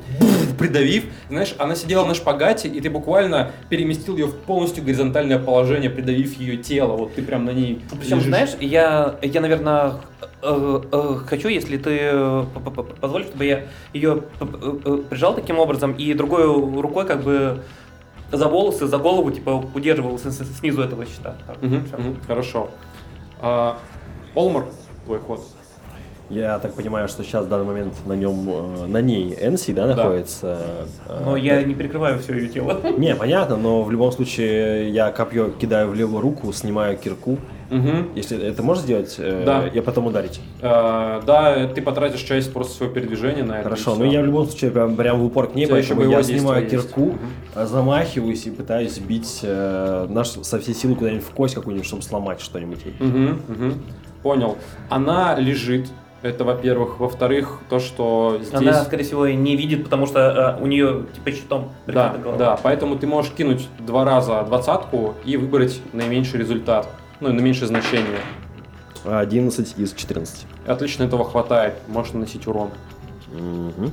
[0.58, 1.04] придавив.
[1.28, 6.38] Знаешь, она сидела на шпагате, и ты буквально переместил ее в полностью горизонтальное положение, придавив
[6.38, 6.96] ее тело.
[6.96, 8.28] Вот ты прям на ней Причем, лежишь.
[8.28, 9.94] знаешь, я, я наверное,
[10.42, 12.44] э, э, хочу, если ты э,
[13.00, 14.22] позволишь, чтобы я ее
[15.08, 16.46] прижал таким образом и другой
[16.80, 17.62] рукой как бы
[18.30, 21.36] за волосы, за голову, типа, удерживал снизу этого щита.
[21.62, 22.70] Мгм, хорошо.
[23.40, 23.78] А,
[24.34, 24.66] Олмар,
[25.06, 25.40] твой ход.
[26.30, 29.86] Я так понимаю, что сейчас в данный момент на нем, э, на ней Энси, да,
[29.86, 30.58] находится.
[31.06, 32.78] э, Но я не перекрываю все ее тело.
[32.98, 37.38] Не, понятно, но в любом случае я копье кидаю в левую руку, снимаю кирку.
[37.70, 38.10] Мгм.
[38.14, 39.64] Если это можешь сделать, э, Да.
[39.72, 40.38] я потом ударить.
[40.60, 43.64] А, да, ты потратишь часть просто своего передвижения на это.
[43.64, 44.12] Хорошо, но всё.
[44.12, 46.22] я в любом случае прям, прям в упор к ней, У тебя еще поэтому я
[46.22, 46.70] снимаю есть.
[46.70, 47.14] кирку,
[47.54, 52.02] э, замахиваюсь и пытаюсь бить э, наш со всей силы куда-нибудь в кость какую-нибудь, чтобы
[52.02, 52.80] сломать что-нибудь.
[53.00, 53.74] Мгм, мгм.
[54.22, 54.58] Понял.
[54.90, 55.86] Она лежит.
[56.22, 56.98] Это, во-первых.
[56.98, 58.52] Во-вторых, то, что здесь...
[58.52, 62.38] Она, скорее всего, и не видит, потому что э, у нее типа щитом Да, голова.
[62.38, 66.88] да, поэтому ты можешь кинуть два раза двадцатку и выбрать наименьший результат,
[67.20, 68.18] ну, наименьшее значение.
[69.04, 70.46] 11 из 14.
[70.66, 72.70] Отлично этого хватает, можешь наносить урон.
[73.32, 73.92] Мгм.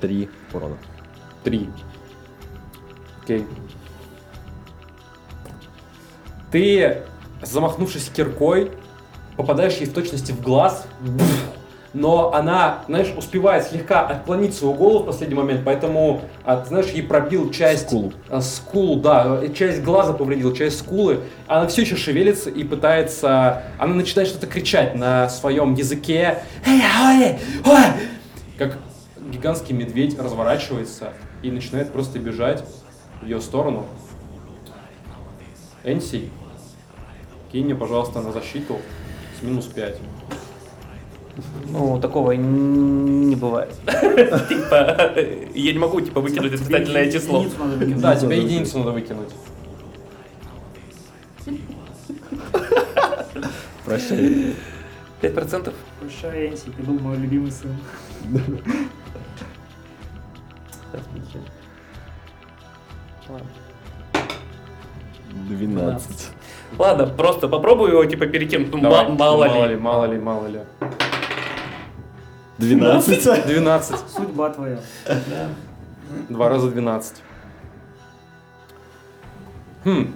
[0.00, 0.76] Три урона.
[1.44, 1.68] Три.
[3.22, 3.46] Окей.
[6.50, 7.02] Ты,
[7.42, 8.70] замахнувшись киркой,
[9.38, 10.84] попадаешь ей в точности в глаз,
[11.94, 16.86] но она, знаешь, успевает слегка отклонить свою голову в последний момент, поэтому, а, ты знаешь,
[16.88, 17.86] ей пробил часть...
[17.86, 18.12] Скулу.
[18.28, 21.20] а, скулу, да, часть глаза повредил, часть скулы.
[21.46, 23.62] Она все еще шевелится и пытается...
[23.78, 26.40] Она начинает что-то кричать на своем языке.
[28.58, 28.76] Как
[29.20, 32.64] гигантский медведь разворачивается и начинает просто бежать
[33.22, 33.86] в ее сторону.
[35.84, 36.28] Энси,
[37.52, 38.78] кинь мне, пожалуйста, на защиту
[39.42, 40.00] минус 5.
[41.70, 43.72] Ну, такого не бывает.
[44.48, 45.12] Типа,
[45.54, 47.44] я не могу, типа, выкинуть отрицательное число.
[47.98, 49.30] Да, тебе единицу надо выкинуть.
[53.84, 54.54] Прощай.
[55.22, 55.72] 5%?
[56.00, 57.76] Прощай, Энси, ты был мой любимый сын.
[65.48, 66.30] 12.
[66.76, 68.72] Ладно, просто попробую его типа перекинуть.
[68.72, 69.08] Ну, Давай.
[69.08, 69.70] ма- мало мало ли.
[69.74, 70.60] ли, мало ли, мало ли.
[72.58, 73.46] 12.
[73.46, 73.96] 12.
[74.16, 74.78] Судьба твоя.
[76.28, 77.16] Два раза 12.
[79.84, 80.14] Хм.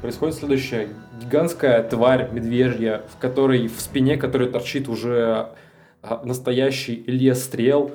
[0.00, 0.88] Происходит следующее.
[1.20, 5.50] Гигантская тварь медвежья, в которой в спине, которой торчит уже
[6.02, 7.90] а, настоящий лес стрел,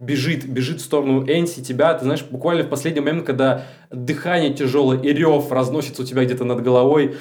[0.00, 4.98] бежит, бежит в сторону Энси, тебя, ты знаешь, буквально в последний момент, когда дыхание тяжелое
[5.00, 7.16] и рев разносится у тебя где-то над головой,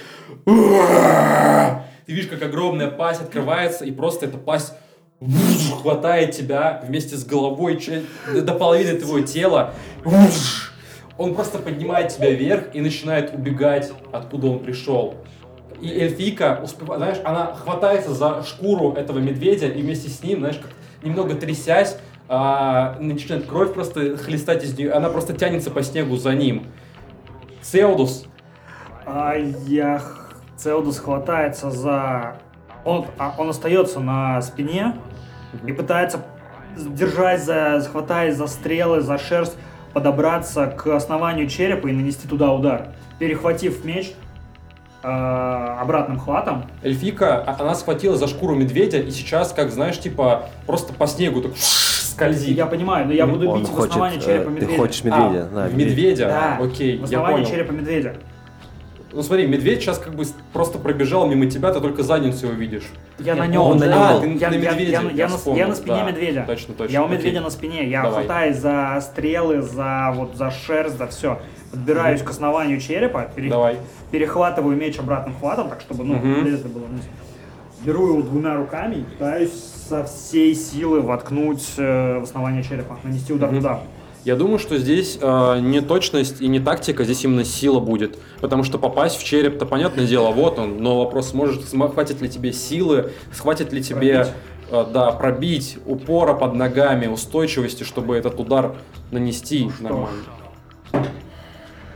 [0.45, 4.73] ты видишь, как огромная пасть открывается, и просто эта пасть
[5.81, 7.79] хватает тебя вместе с головой
[8.33, 9.73] до половины твоего тела.
[11.17, 15.15] Он просто поднимает тебя вверх и начинает убегать, откуда он пришел.
[15.81, 16.05] И
[16.63, 20.71] успевает, знаешь, она хватается за шкуру этого медведя и вместе с ним, знаешь, как
[21.03, 21.97] немного трясясь,
[22.29, 26.67] а, начинает кровь просто хлестать из нее, она просто тянется по снегу за ним.
[27.61, 28.25] Сеудус,
[29.05, 30.01] А я...
[30.55, 32.35] Цеудус хватается за...
[32.85, 34.95] Он, а, он остается на спине
[35.65, 36.23] и пытается,
[36.77, 37.81] держась за...
[37.91, 39.55] хватаясь за стрелы, за шерсть,
[39.93, 42.89] подобраться к основанию черепа и нанести туда удар.
[43.17, 44.13] Перехватив меч
[45.01, 50.49] э, обратным хватом, эльфийка, а- она схватила за шкуру медведя и сейчас, как знаешь, типа
[50.67, 51.53] просто по снегу так
[52.19, 52.58] скользит.
[52.58, 54.77] я понимаю, но я буду Он бить в основание э, черепа Ты медведя.
[54.77, 55.49] хочешь медведя?
[55.51, 56.25] А, Да, в медведя?
[56.27, 57.49] Да, Окей, в я основание понял.
[57.55, 58.13] черепа медведя.
[59.12, 62.84] Ну смотри, медведь сейчас как бы просто пробежал мимо тебя, ты только задницу его видишь.
[63.17, 63.62] Я на Нет, нем.
[63.63, 64.38] он на нем.
[64.38, 66.03] Я, Ты на я- медведе, я- я я на- вспомнил, я на спине да.
[66.12, 66.43] медведя.
[66.45, 67.17] Точно, точно, Я у окей.
[67.17, 67.89] медведя на спине.
[67.89, 68.23] Я Давай.
[68.25, 71.39] хватаюсь за стрелы, за вот за шерсть, за все.
[71.71, 73.77] Подбираюсь к основанию черепа, пере- Давай.
[74.12, 77.01] перехватываю меч обратным хватом, так чтобы ну, лезвие было вниз.
[77.83, 79.51] Беру его двумя руками и пытаюсь
[79.89, 83.81] со всей силы воткнуть э, в основание черепа, нанести удар туда.
[84.25, 88.19] Я думаю, что здесь э, не точность и не тактика, здесь именно сила будет.
[88.41, 90.83] Потому что попасть в череп-то, понятное дело, вот он.
[90.83, 94.33] Но вопрос, сможет, см- хватит ли тебе силы, хватит ли тебе Пробить.
[94.71, 98.75] э, да, пробить упора под ногами, устойчивости, чтобы этот удар
[99.11, 99.81] нанести Ну что ж.
[99.83, 100.23] нормально.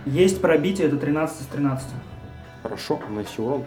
[0.06, 1.88] Есть пробитие, это 13 из 13.
[2.64, 3.64] Хорошо, наноси урон.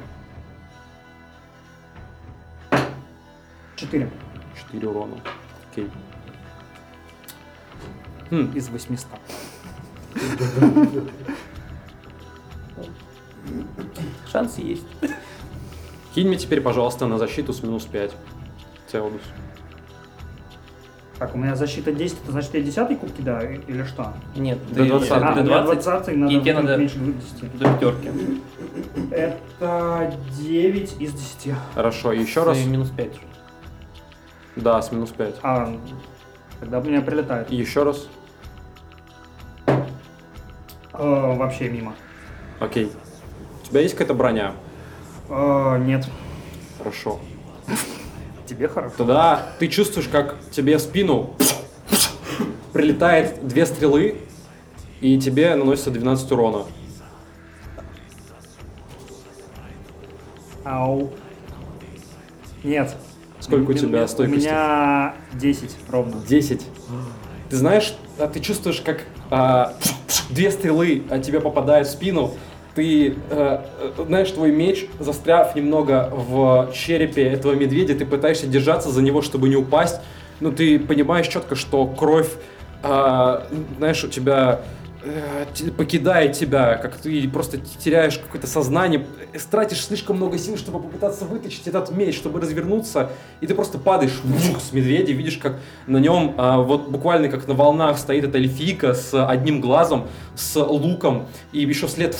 [3.76, 4.10] 4
[4.70, 5.16] 4 урона.
[5.70, 5.90] Окей.
[8.30, 9.08] Хм, из 800.
[14.32, 14.86] Шанс есть.
[16.14, 18.12] кинь мне теперь, пожалуйста, на защиту с минус 5.
[18.88, 19.20] Цеудус.
[21.18, 24.12] Так, у меня защита 10, это значит я 10 куб кидаю или что?
[24.36, 25.10] Нет, До ты 20.
[25.12, 27.58] А, до у меня 20 20 надо и тебе надо меньше 10.
[27.58, 28.10] до пятерки.
[29.10, 31.54] Это 9 из 10.
[31.74, 32.58] Хорошо, еще раз.
[32.66, 33.18] Минус 5.
[34.56, 35.36] Да, с минус 5.
[35.42, 35.76] А,
[36.60, 37.50] тогда у меня прилетает.
[37.50, 38.08] Еще раз.
[40.94, 41.94] Э, вообще мимо.
[42.58, 42.90] Окей.
[43.62, 44.54] У тебя есть какая-то броня?
[45.28, 46.08] Э, нет.
[46.78, 47.20] Хорошо.
[48.46, 48.94] Тебе хорошо.
[48.96, 51.34] Тогда ты чувствуешь, как тебе в спину
[52.72, 54.20] прилетает две стрелы,
[55.00, 56.64] и тебе наносится 12 урона.
[60.64, 61.12] Ау.
[62.64, 62.96] Нет.
[63.40, 64.46] Сколько у тебя стойкости?
[64.46, 66.16] У меня 10 ровно.
[66.28, 66.66] 10.
[67.50, 69.74] Ты знаешь, а ты чувствуешь, как а,
[70.30, 72.32] две стрелы от тебя попадают в спину.
[72.74, 78.90] Ты э, э, знаешь, твой меч, застряв немного в черепе этого медведя, ты пытаешься держаться
[78.90, 80.00] за него, чтобы не упасть.
[80.40, 82.28] Но ты понимаешь четко, что кровь,
[82.82, 83.46] а,
[83.78, 84.75] знаешь, у тебя э, те-
[85.76, 91.24] покидает тебя, как ты просто теряешь какое-то сознание, э, тратишь слишком много сил, чтобы попытаться
[91.24, 95.98] вытащить этот меч, чтобы развернуться, и ты просто падаешь вух, с медведя, видишь, как на
[95.98, 101.26] нем а, вот буквально как на волнах стоит эта эльфийка с одним глазом, с луком,
[101.52, 102.16] и еще вслед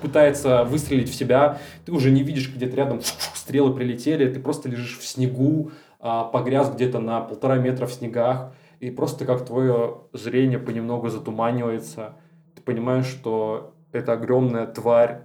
[0.00, 3.00] пытается выстрелить в себя, ты уже не видишь, где-то рядом
[3.34, 8.52] стрелы прилетели, ты просто лежишь в снегу, а, погряз где-то на полтора метра в снегах,
[8.80, 12.14] и просто как твое зрение понемногу затуманивается,
[12.54, 15.22] ты понимаешь, что это огромная тварь,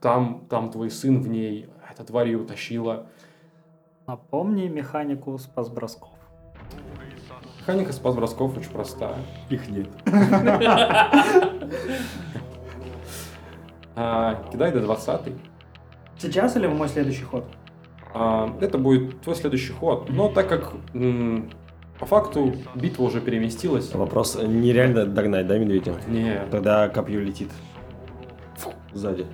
[0.00, 3.06] там, там твой сын в ней, эта тварь ее утащила.
[4.06, 6.10] Напомни механику спас-бросков.
[7.60, 9.16] Механика спас бросков очень простая.
[9.50, 9.88] Их нет.
[14.00, 15.32] А, кидай до 20
[16.18, 17.44] Сейчас или в мой следующий ход?
[18.14, 20.08] А, это будет твой следующий ход.
[20.08, 20.72] Но так как
[21.98, 25.96] по факту битва уже переместилась, Вопрос, нереально догнать, да, медведя?
[26.06, 27.50] не, Тогда копье летит.
[28.92, 29.26] Сзади.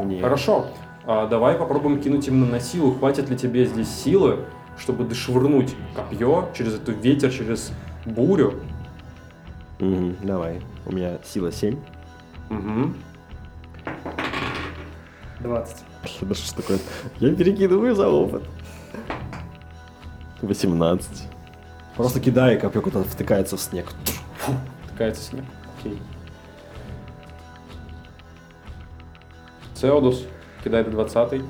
[0.00, 0.20] Не.
[0.20, 0.66] Хорошо.
[1.06, 2.92] А, давай попробуем кинуть именно на силу.
[2.92, 4.40] Хватит ли тебе здесь силы,
[4.76, 7.72] чтобы дошвырнуть копье через эту ветер, через
[8.04, 8.54] бурю?
[9.78, 10.60] Мгм, давай.
[10.86, 11.76] У меня сила 7.
[12.50, 12.92] Угу.
[15.40, 15.76] 20.
[16.22, 16.78] Да что ж такое?
[17.20, 18.42] Я перекидываю за опыт.
[20.42, 21.27] 18.
[21.98, 23.86] Просто кидаю, и копье куда-то втыкается в снег.
[24.84, 25.44] Втыкается снег.
[25.80, 26.00] Окей.
[29.74, 30.24] Цеодус
[30.62, 31.42] кидает 20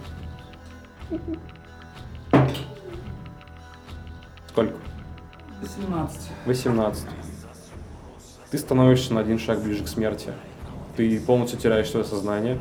[4.49, 4.75] Сколько?
[5.61, 6.21] 18.
[6.47, 7.07] 18.
[8.51, 10.33] Ты становишься на один шаг ближе к смерти.
[10.97, 12.59] Ты полностью теряешь свое сознание.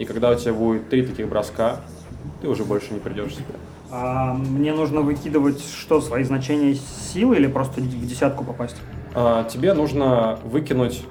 [0.00, 1.80] И когда у тебя будет три таких броска,
[2.40, 3.54] ты уже больше не придешь в себя.
[3.96, 8.74] А мне нужно выкидывать что, свои значения силы или просто в десятку попасть?
[9.14, 11.04] А, тебе нужно выкинуть,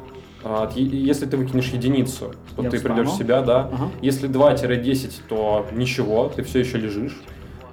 [0.44, 2.96] а, если ты выкинешь единицу, то Я ты встану.
[2.96, 3.70] придешь в себя, да.
[3.72, 3.90] Ага.
[4.02, 7.18] Если 2-10, то ничего, ты все еще лежишь.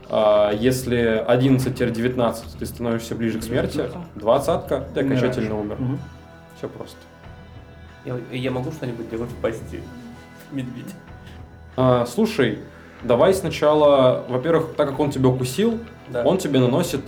[0.08, 3.90] А, если 11-19, ты становишься ближе к смерти.
[4.14, 5.22] Двадцатка, ты Умираешь.
[5.24, 5.76] окончательно умер.
[5.80, 5.98] Мгм.
[6.56, 6.98] Все просто.
[8.04, 9.80] Я, я могу что-нибудь делать в пасти
[10.52, 10.92] медведя?
[11.76, 12.60] А, слушай,
[13.02, 16.22] давай сначала, во-первых, так как он тебя укусил, Да.
[16.24, 17.00] он тебе наносит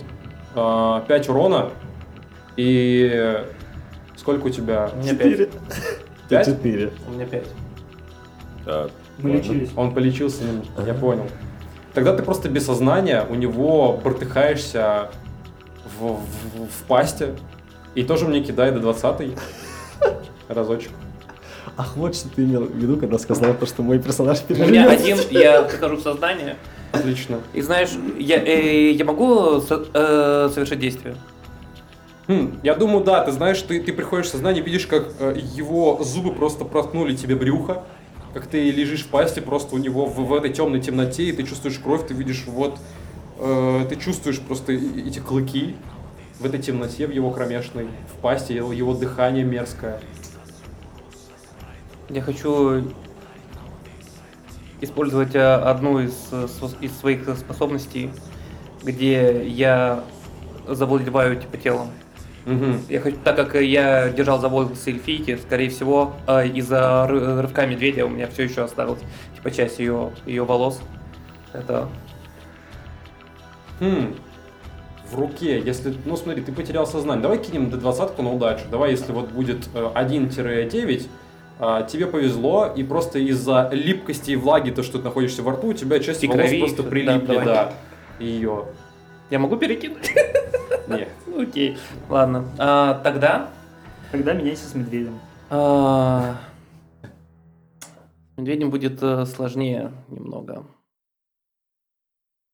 [0.55, 1.71] 5 урона.
[2.57, 3.43] И
[4.15, 4.91] сколько у тебя?
[4.93, 5.49] У меня пять.
[6.29, 6.45] Пять?
[6.45, 6.91] 4.
[7.07, 7.47] У меня пять.
[9.19, 9.69] Мы лечились.
[9.75, 10.43] Он полечился,
[10.77, 11.27] ну, я понял.
[11.93, 15.09] Тогда ты просто без сознания, у него протыхаешься
[15.99, 17.35] в, в- в пасте.
[17.93, 19.37] И тоже мне кидай до 20
[20.47, 20.91] разочек.
[21.77, 24.87] Ах, вот что ты имел в виду, когда сказал, то, что мой персонаж У меня
[24.89, 24.99] переживет.
[24.99, 26.57] один, я прихожу в сознание.
[26.91, 27.39] Отлично.
[27.53, 31.15] И знаешь, я, э, я могу со- э, совершить действие?
[32.27, 36.01] Хм, я думаю, да, ты знаешь, ты, ты приходишь в сознание, видишь, как э, его
[36.03, 37.83] зубы просто проткнули тебе брюхо,
[38.33, 41.43] как ты лежишь в пасти, просто у него в, в этой темной темноте, и ты
[41.43, 42.77] чувствуешь кровь, ты видишь вот,
[43.39, 45.75] э, ты чувствуешь просто эти клыки
[46.39, 49.99] в этой темноте, в его кромешной, в пасти, его, его дыхание мерзкое.
[52.09, 52.83] Я хочу
[54.81, 56.47] использовать э, одну из, э,
[56.81, 58.11] из своих способностей,
[58.83, 60.03] где я
[60.67, 61.89] завладеваю типа телом.
[62.45, 62.81] Мгм.
[62.89, 67.65] Я хочу, так как я держал за волосы эльфийки, скорее всего, э, из-за ры- рывка
[67.65, 68.99] медведя у меня все еще осталась
[69.35, 70.81] типа часть ее, ее волос.
[71.53, 71.87] Это
[73.79, 74.15] Хм,
[75.09, 78.91] в руке, если, ну смотри, ты потерял сознание, давай кинем до 20 на удачу, давай,
[78.91, 81.07] если вот будет э, 1-9, а,
[81.59, 85.73] тебе повезло, и просто из-за липкости и влаги, то, что ты находишься во рту, у
[85.73, 87.45] тебя часть И волос крови, просто да, прилипли, давай.
[87.45, 87.73] да,
[88.19, 88.65] ее.
[89.29, 90.11] я могу перекинуть?
[90.87, 91.09] Нет.
[91.37, 91.77] Окей,
[92.09, 92.45] ладно.
[92.57, 93.49] А, тогда
[94.11, 95.19] Тогда меняйся с медведем.
[95.49, 96.37] а,
[98.37, 100.65] медведем будет э, сложнее немного.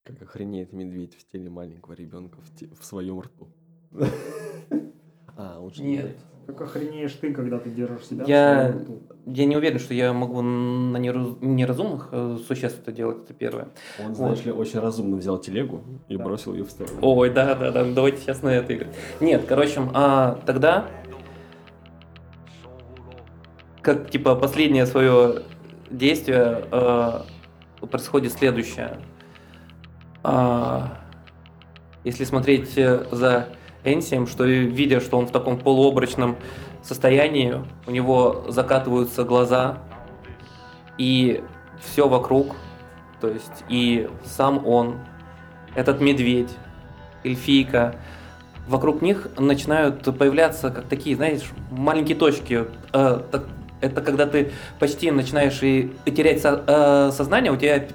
[0.06, 3.48] Как охренеет медведь в теле маленького ребенка в, те- в своем рту.
[5.42, 6.18] А, лучше не Нет.
[6.50, 8.76] Как охренеешь ты, когда ты держишь себя Я,
[9.28, 13.68] я не уверен, что я могу на нераз- неразумных э, существ это делать, это первое.
[14.04, 16.98] Он, знаешь ли, очень разумно взял телегу и бросил ее в сторону.
[17.04, 18.96] Ой, да, да, да, давайте сейчас на это играть.
[19.20, 20.88] Нет, короче, а тогда,
[23.84, 25.44] как типа последнее свое
[25.92, 27.22] действие, э,
[27.92, 28.98] происходит следующее.
[30.24, 30.98] А,
[32.04, 33.50] если смотреть э, за
[33.84, 36.36] Энсием, что видя, что он в таком полуобрачном
[36.84, 37.56] состоянии,
[37.88, 39.80] у него закатываются глаза,
[40.98, 41.44] и
[41.82, 42.56] все вокруг,
[43.22, 44.98] то есть и сам он,
[45.76, 46.50] этот медведь,
[47.24, 47.96] эльфийка,
[48.68, 52.66] вокруг них начинают появляться как такие, знаешь, маленькие точки.
[52.94, 53.22] Э,
[53.82, 57.86] это когда ты почти начинаешь и терять э, сознание, у тебя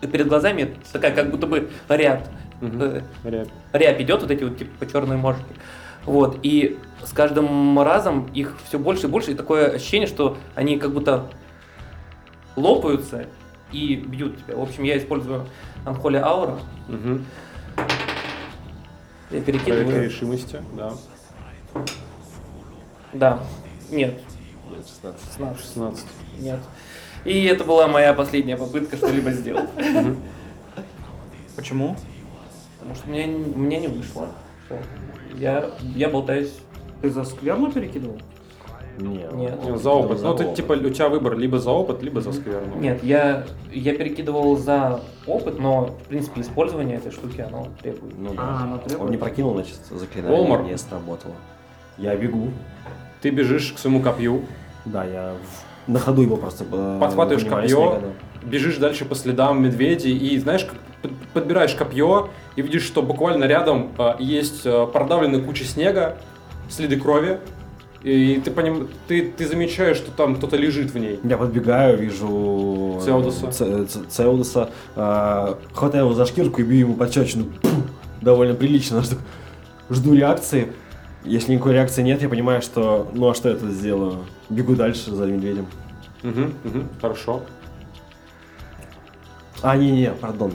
[0.00, 2.26] перед глазами такая как будто бы рябь.
[2.60, 3.48] Э, Рябь.
[3.72, 5.44] рябь идет, вот эти вот типа черные мошки.
[6.04, 10.78] Вот, и с каждым разом их все больше и больше, и такое ощущение, что они
[10.78, 11.30] как будто
[12.56, 13.26] лопаются
[13.72, 14.56] и бьют тебя.
[14.56, 15.46] В общем, я использую
[15.86, 17.24] Анхоли Аура, Мгм.
[17.76, 17.84] я
[19.40, 20.04] Проверка перекидываю.
[20.04, 20.92] решимости, да.
[23.14, 23.40] Да,
[23.90, 24.20] нет,
[25.02, 25.20] 16.
[25.32, 26.06] 16, 16.
[26.38, 26.60] нет.
[27.24, 29.68] И это была моя последняя попытка что-либо сделать.
[31.56, 31.96] Почему?
[32.84, 34.28] Потому что мне, мне не вышло.
[35.38, 36.52] Я, я болтаюсь.
[37.00, 38.18] Ты за скверну перекидывал?
[38.98, 39.32] Нет.
[39.32, 39.58] Нет.
[39.64, 40.18] Ну, за опыт.
[40.18, 40.56] За Ну, ты, опыт.
[40.56, 42.76] типа, у тебя выбор либо за опыт, либо за скверну.
[42.78, 48.16] Нет, я, я перекидывал за опыт, но, в принципе, использование этой штуки, оно требует.
[48.18, 48.42] Ну, да.
[48.42, 49.00] А, она требует?
[49.00, 50.62] Он не прокинул, значит, заклинание Олмар.
[50.62, 51.34] не сработало.
[51.96, 52.50] Я бегу.
[53.22, 54.42] Ты бежишь к своему копью,
[54.84, 55.32] Да, я
[55.86, 58.00] на ходу его просто э, Подхватываешь копье.
[58.44, 60.76] бежишь дальше по следам медведей и, знаешь, как
[61.32, 66.16] подбираешь копье и видишь, что буквально рядом а, есть а, продавленная куча снега,
[66.68, 67.38] следы крови,
[68.02, 68.88] И ты, поним...
[69.08, 71.18] ты, ты замечаешь, что там кто-то лежит в ней.
[71.24, 73.00] Я подбегаю, вижу...
[73.04, 73.50] Цеудуса.
[73.50, 77.46] Ц- Ц- а, хватаю его за шкирку и бью ему пощечину.
[78.20, 79.02] Довольно прилично.
[79.02, 79.16] Жду,
[79.90, 80.72] жду реакции.
[81.24, 83.08] Если никакой реакции нет, я понимаю, что...
[83.14, 84.18] Ну а что я тут сделаю?
[84.50, 85.66] Бегу дальше за медведем.
[86.22, 87.42] Угу, угу, хорошо.
[89.62, 90.52] А, не-не, пардон.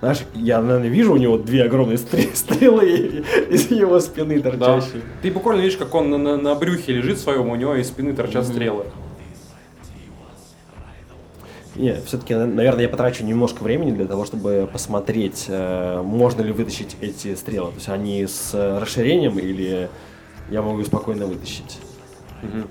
[0.00, 4.50] Знаешь, я, наверное, вижу у него две огромные стр- стрелы из его спины Да.
[4.52, 5.02] торчащие.
[5.22, 8.12] Ты буквально видишь, как он на, на- на брюхе лежит своем, у него из спины
[8.14, 8.84] торчат стрелы.
[11.74, 16.96] Не, все-таки, наверное, я потрачу немножко времени для того, чтобы посмотреть, э, можно ли вытащить
[17.00, 17.68] эти стрелы.
[17.70, 19.88] То есть они с э, расширением или
[20.50, 21.78] я могу спокойно вытащить.
[22.42, 22.66] Мгм.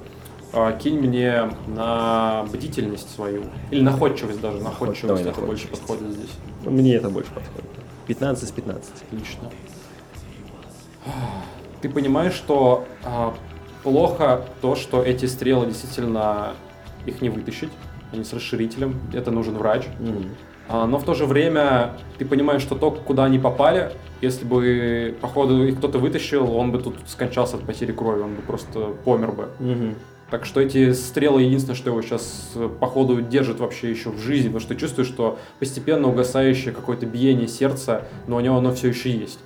[0.54, 3.44] А, кинь мне на бдительность свою.
[3.72, 4.60] Или находчивость даже.
[4.62, 5.48] Находчивость давай это находчивость.
[5.48, 6.32] больше подходит здесь.
[6.64, 7.70] Ну, Мне это больше подходит.
[8.08, 8.92] 15 с 15.
[9.12, 9.50] Отлично.
[11.82, 13.34] Ты понимаешь, что а,
[13.84, 16.54] плохо то, что эти стрелы действительно
[17.06, 17.70] их не вытащить.
[18.12, 19.00] Они с расширителем.
[19.14, 19.84] Это нужен врач.
[20.70, 23.92] А, но в то же время ты понимаешь, что то, куда они попали,
[24.22, 28.42] если бы, походу, их кто-то вытащил, он бы тут скончался от потери крови, он бы
[28.42, 29.50] просто помер бы.
[29.60, 29.96] Мгм.
[30.30, 32.52] Так что эти стрелы единственное, что его сейчас,
[32.82, 37.48] походу, держит вообще еще в жизни, потому что ты чувствуешь, что постепенно угасающее какое-то биение
[37.48, 39.40] сердца, но у него оно все еще есть.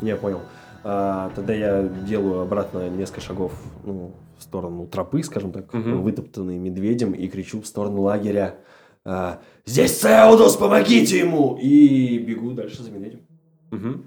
[0.00, 0.40] Я понял.
[0.84, 3.52] А, тогда я делаю обратно несколько шагов
[3.84, 6.02] ну, в сторону тропы, скажем так, Мгм.
[6.02, 8.56] вытоптанный медведем, и кричу в сторону лагеря.
[9.04, 11.58] а, Здесь Цеудус, помогите ему!
[11.60, 13.20] И бегу дальше за медведем.
[13.72, 14.04] Мгм.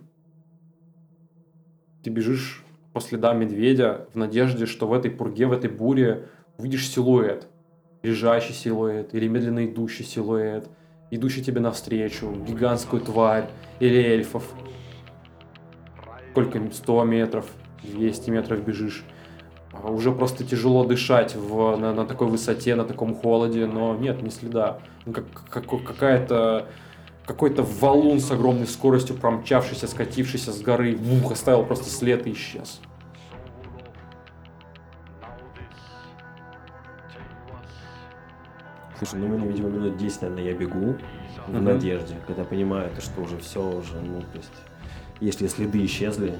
[2.03, 2.63] Ты бежишь
[2.97, 7.47] по следам медведя в надежде, что в этой пурге, в этой буре увидишь силуэт.
[8.01, 10.67] Лежащий силуэт или медленно идущий силуэт,
[11.11, 14.51] идущий тебе навстречу, гигантскую тварь или эльфов.
[16.31, 16.59] Сколько?
[16.73, 17.45] 100 метров,
[17.83, 19.03] 200 метров бежишь.
[19.71, 24.23] А Уже просто тяжело дышать в, на, на такой высоте, на таком холоде, но нет,
[24.23, 24.79] ни следа.
[25.05, 26.65] Ну, как, как- какая-то
[27.27, 32.79] какой-то валун с огромной скоростью, промчавшийся, скатившийся с горы, вух, оставил просто след и исчез.
[38.97, 40.95] Слушай, ну, мне, видимо, минут 10, наверное, я бегу
[41.47, 41.65] в Мгм.
[41.65, 44.53] надежде, когда понимаю, то, что уже все уже, ну, то есть,
[45.19, 46.33] если следы исчезли,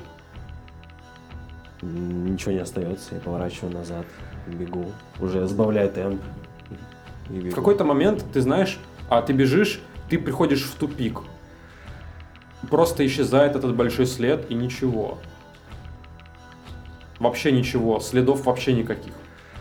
[1.82, 4.06] ничего не остается, я поворачиваю назад,
[4.48, 4.86] бегу,
[5.20, 6.22] уже сбавляю темп.
[7.30, 8.80] В какой-то момент, ты знаешь,
[9.10, 11.22] а ты бежишь, ты приходишь в тупик.
[12.70, 15.20] Просто исчезает этот большой след и ничего.
[17.20, 19.14] Вообще ничего, следов вообще никаких.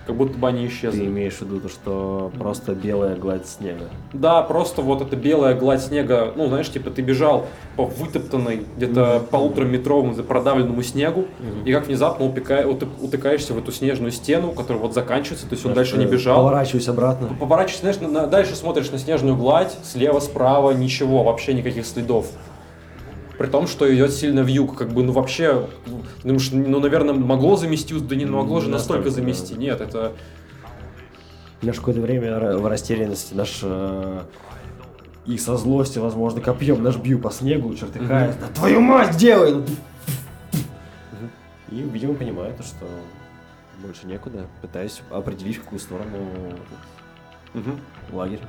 [0.07, 1.05] Как будто бы они Ты исчезли.
[1.07, 3.87] имеешь в виду то, что просто белая гладь снега.
[4.13, 7.47] Да, просто вот эта белая гладь снега, ну, знаешь, типа ты бежал
[7.77, 11.25] по вытоптанной, где-то полутораметровому продавленному снегу,
[11.65, 15.67] и как внезапно упека- ут- утыкаешься в эту снежную стену, которая вот заканчивается, то есть
[15.67, 16.37] он дальше не Э, бежал.
[16.37, 17.29] Поворачиваюсь обратно.
[17.41, 22.27] Поворачиваешься, знаешь, на- на- дальше смотришь на снежную гладь, слева, справа, ничего, вообще никаких следов.
[23.39, 27.13] При том, что идет сильно в юг, как бы, ну вообще, ну, думаешь, ну, наверное,
[27.15, 29.55] могло замести, да не могло же настолько настолько, замести.
[29.55, 29.61] да.
[29.61, 30.13] Нет, это
[31.63, 34.21] Наш какое-то время в растерянности наш э,
[35.27, 38.37] и со злости, возможно, копьем наш бью по снегу, чертыхаясь.
[38.37, 39.63] Да твою мать делай!
[41.71, 42.87] И, видимо, понимаю то, что
[43.83, 44.47] больше некуда.
[44.63, 46.19] Пытаюсь определить, в какую сторону
[47.55, 47.81] Мгм.
[48.13, 48.41] лагерь.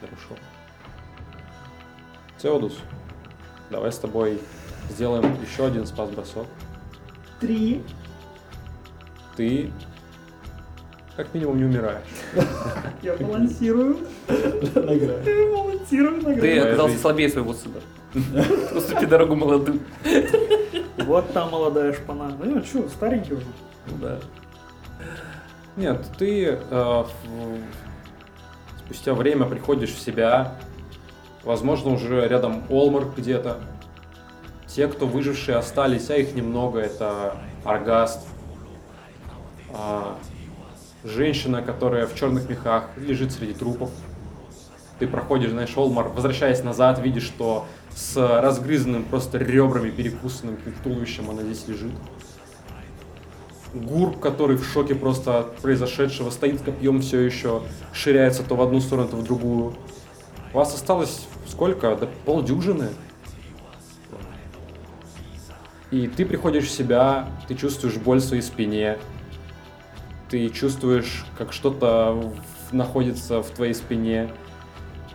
[0.00, 0.40] Хорошо.
[2.38, 2.78] Теодус,
[3.70, 4.40] давай с тобой
[4.90, 6.46] сделаем еще один спас-бросок.
[7.40, 7.82] Три.
[9.36, 9.70] Ты
[11.16, 12.02] как минимум не умираешь.
[13.02, 13.98] Я балансирую.
[14.28, 17.76] Я балансирую на Ты оказался слабее своего сына.
[18.74, 19.80] Уступи дорогу молодым.
[20.96, 22.32] Вот та молодая шпана.
[22.42, 23.46] Ну что, старенький уже.
[23.88, 24.18] Ну Да.
[25.76, 27.04] Нет, ты э,
[28.78, 30.54] спустя время приходишь в себя.
[31.44, 33.58] Возможно, уже рядом Олмар где-то.
[34.66, 38.20] Те, кто выжившие остались, а их немного, это Аргаст.
[39.72, 40.16] а,
[41.04, 43.90] женщина, которая в черных мехах лежит среди трупов.
[44.98, 51.42] Ты проходишь, знаешь, Олмар, возвращаясь назад, видишь, что с разгрызанным просто ребрами, перекусанным туловищем она
[51.42, 51.92] здесь лежит.
[53.74, 58.80] Гурб, который в шоке просто от произошедшего, стоит копьем все еще, ширяется то в одну
[58.80, 59.74] сторону, то в другую.
[60.52, 61.94] У вас осталось сколько?
[61.96, 62.88] Да полдюжины.
[65.90, 68.98] И ты приходишь в себя, ты чувствуешь боль в своей спине,
[70.28, 72.32] ты чувствуешь, как что-то
[72.72, 74.30] находится в твоей спине,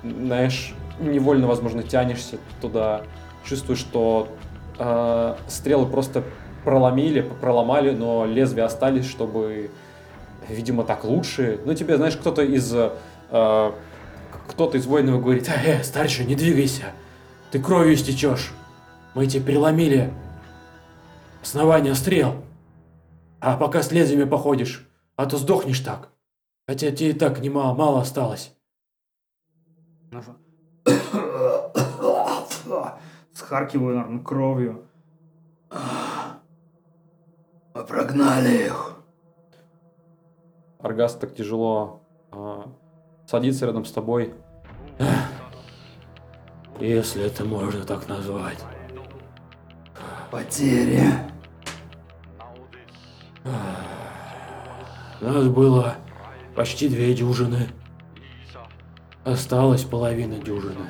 [0.04, 3.02] знаешь, невольно, возможно, тянешься туда,
[3.44, 4.30] чувствуешь, что
[4.78, 6.24] э, стрелы просто
[6.64, 9.72] проломили, проломали, но лезвия остались, чтобы,
[10.48, 11.60] видимо, так лучше.
[11.66, 12.74] Ну, тебе, знаешь, кто-то из...
[12.74, 13.72] э,
[14.50, 16.94] кто-то из воинов говорит, Э, старший, не двигайся.
[17.52, 18.52] Ты кровью истечешь.
[19.14, 20.12] Мы тебе переломили
[21.42, 22.44] основание стрел.
[23.40, 26.10] А пока с лезвиями походишь, а то сдохнешь так.
[26.68, 28.54] Хотя тебе и так немало, мало осталось.
[33.34, 34.86] Схаркиваю, наверное, кровью.
[37.74, 38.98] Мы прогнали их.
[40.80, 42.64] Аргаст так тяжело э,
[43.30, 44.34] садится рядом с тобой.
[46.80, 48.58] Если это можно так назвать.
[50.32, 51.04] Потери.
[55.22, 55.96] Нас было
[56.56, 57.68] почти две дюжины.
[59.26, 60.90] Осталась половина дюжины.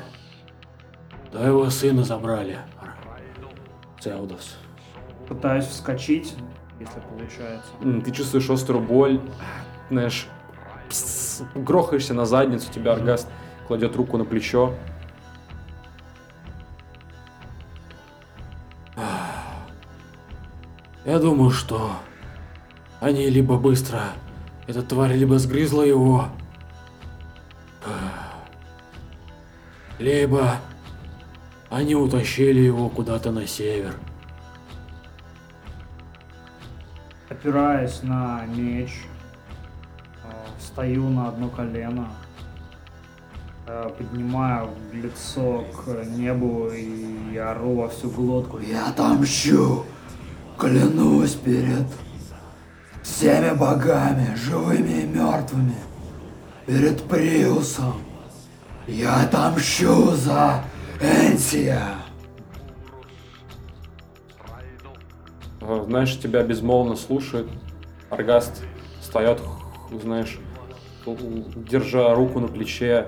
[1.31, 2.59] Твоего сына забрали.
[3.99, 4.55] Целдос.
[5.27, 6.35] Пытаюсь вскочить,
[6.79, 7.71] если получается.
[8.05, 9.19] Ты чувствуешь острую боль,
[9.89, 10.27] знаешь,
[10.89, 11.18] пс,
[11.55, 13.27] грохаешься на задницу, тебя Аргаст
[13.67, 14.73] кладет руку на плечо.
[21.05, 21.93] Я думаю, что
[22.99, 24.01] они либо быстро,
[24.67, 26.25] эта тварь либо сгрызла его,
[29.97, 30.57] либо
[31.69, 33.95] они утащили его куда-то на север.
[37.29, 39.05] Опираясь на меч,
[40.59, 42.09] встаю на одно колено,
[43.65, 48.59] э, поднимаю лицо к небу и ору во всю глотку.
[48.59, 49.85] Я отомщу.
[50.57, 51.87] Клянусь перед
[53.01, 55.75] всеми богами, живыми и мертвыми.
[56.65, 57.95] Перед Приусом.
[58.87, 60.63] Я отомщу за
[61.01, 61.81] Энсия.
[65.85, 67.47] Знаешь, тебя безмолвно слушает.
[68.09, 68.63] Аргаст
[68.99, 69.39] встает,
[70.01, 70.39] знаешь,
[71.05, 73.07] держа руку на плече.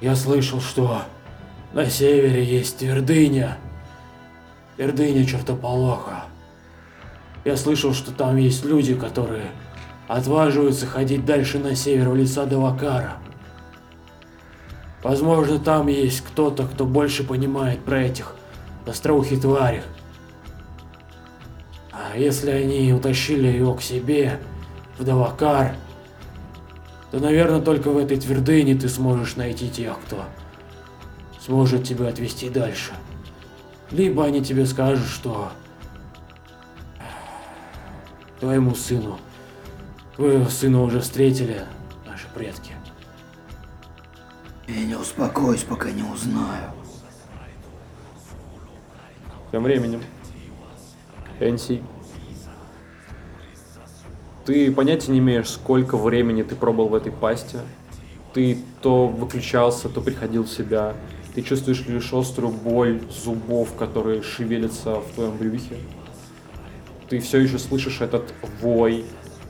[0.00, 1.02] Я слышал, что
[1.72, 3.58] на севере есть твердыня.
[4.76, 6.24] Твердыня чертополоха.
[7.44, 9.46] Я слышал, что там есть люди, которые
[10.08, 13.18] отваживаются ходить дальше на север в леса Давакара.
[15.02, 18.34] Возможно, там есть кто-то, кто больше понимает про этих
[18.86, 19.82] остроухих тварей.
[22.14, 24.38] А если они утащили его к себе,
[24.98, 25.74] в Давакар,
[27.10, 30.22] то, наверное, только в этой твердыне ты сможешь найти тех, кто
[31.44, 32.92] сможет тебя отвезти дальше.
[33.90, 35.50] Либо они тебе скажут, что
[38.38, 39.18] твоему сыну,
[40.14, 41.62] твоего сына уже встретили
[42.06, 42.74] наши предки.
[44.68, 46.70] Я не успокоюсь, пока не узнаю.
[49.50, 50.00] Тем временем,
[51.40, 51.82] Энси,
[54.44, 57.58] ты понятия не имеешь, сколько времени ты пробыл в этой пасте.
[58.32, 60.94] Ты то выключался, то приходил в себя.
[61.34, 65.76] Ты чувствуешь лишь острую боль зубов, которые шевелятся в твоем брюхе.
[67.08, 69.04] Ты все еще слышишь этот вой,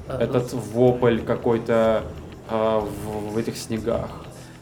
[0.09, 2.03] этот вопль какой-то
[2.49, 4.11] а, в, в этих снегах.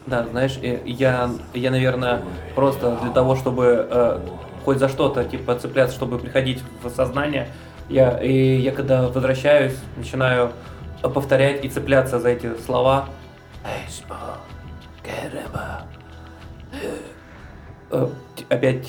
[0.06, 2.22] Да, знаешь, я, я, наверное,
[2.54, 4.20] просто для того, чтобы э,
[4.64, 7.48] хоть за что-то, типа, цепляться, чтобы приходить в сознание,
[7.92, 10.52] я, и я когда возвращаюсь, начинаю
[11.02, 13.08] повторять и цепляться за эти слова.
[17.90, 18.08] Э,
[18.48, 18.86] Опять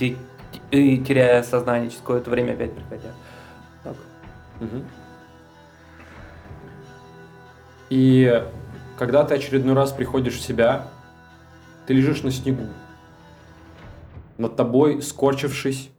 [0.71, 3.09] теряя сознание через какое-то время, опять приходя.
[3.83, 3.95] Так.
[7.89, 8.43] И
[8.97, 10.87] когда ты очередной раз приходишь в себя,
[11.85, 12.67] ты лежишь на снегу.
[14.37, 15.89] Над тобой, скорчившись,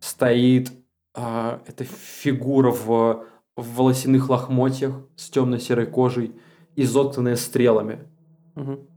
[0.00, 0.70] стоит
[1.14, 3.24] а, эта фигура в,
[3.56, 6.34] в волосяных лохмотьях с темно-серой кожей,
[6.76, 8.08] изотканная стрелами.
[8.54, 8.88] Мгм.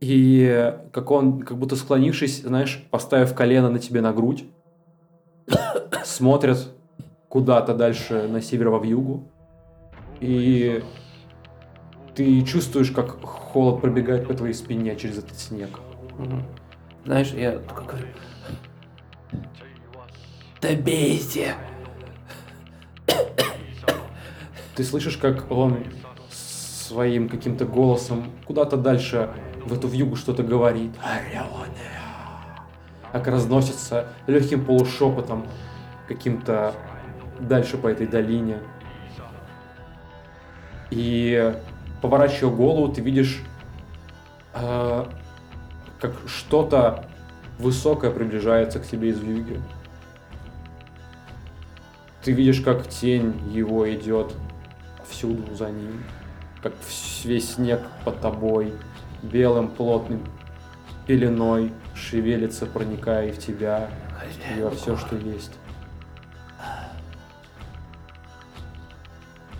[0.00, 4.44] И как он, как будто склонившись, знаешь, поставив колено на тебе на грудь,
[6.04, 6.68] смотрит
[7.28, 9.28] куда-то дальше на север во вьюгу.
[10.20, 10.82] И
[12.14, 15.80] ты чувствуешь, как холод пробегает по твоей спине через этот снег.
[16.18, 16.42] Мгм.
[17.04, 17.84] Знаешь, я такой
[20.60, 21.54] Добейте!
[24.74, 25.84] Ты слышишь, как он
[26.30, 29.30] своим каким-то голосом куда-то дальше
[29.64, 30.92] в эту вьюгу что-то говорит.
[33.12, 35.46] Как разносится легким полушепотом
[36.08, 36.74] каким-то
[37.38, 38.58] дальше по этой долине.
[40.90, 41.54] И
[42.00, 43.42] поворачивая голову, ты видишь,
[44.54, 45.04] э,
[46.00, 47.06] как что-то
[47.58, 49.60] высокое приближается к тебе из юга.
[52.26, 54.34] Ты видишь, как тень его идет
[55.08, 56.02] всюду за ним,
[56.60, 56.72] как
[57.22, 58.74] весь снег под тобой,
[59.22, 60.24] белым плотным
[61.06, 63.90] пеленой шевелится, проникая в тебя,
[64.56, 65.52] и во все, что есть.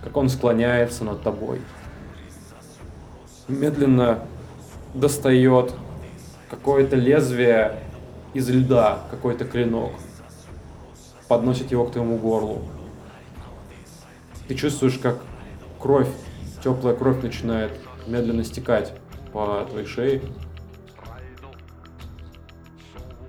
[0.03, 1.61] Как он склоняется над тобой.
[3.47, 4.25] Медленно
[4.93, 5.73] достает
[6.51, 7.79] какое-то лезвие
[8.35, 9.93] из льда, какой-то клинок.
[11.29, 12.63] Подносит его к твоему горлу.
[14.49, 15.19] Ты чувствуешь, как
[15.81, 16.09] кровь,
[16.63, 17.73] теплая кровь начинает
[18.07, 18.93] медленно стекать
[19.33, 20.23] по твоей шее.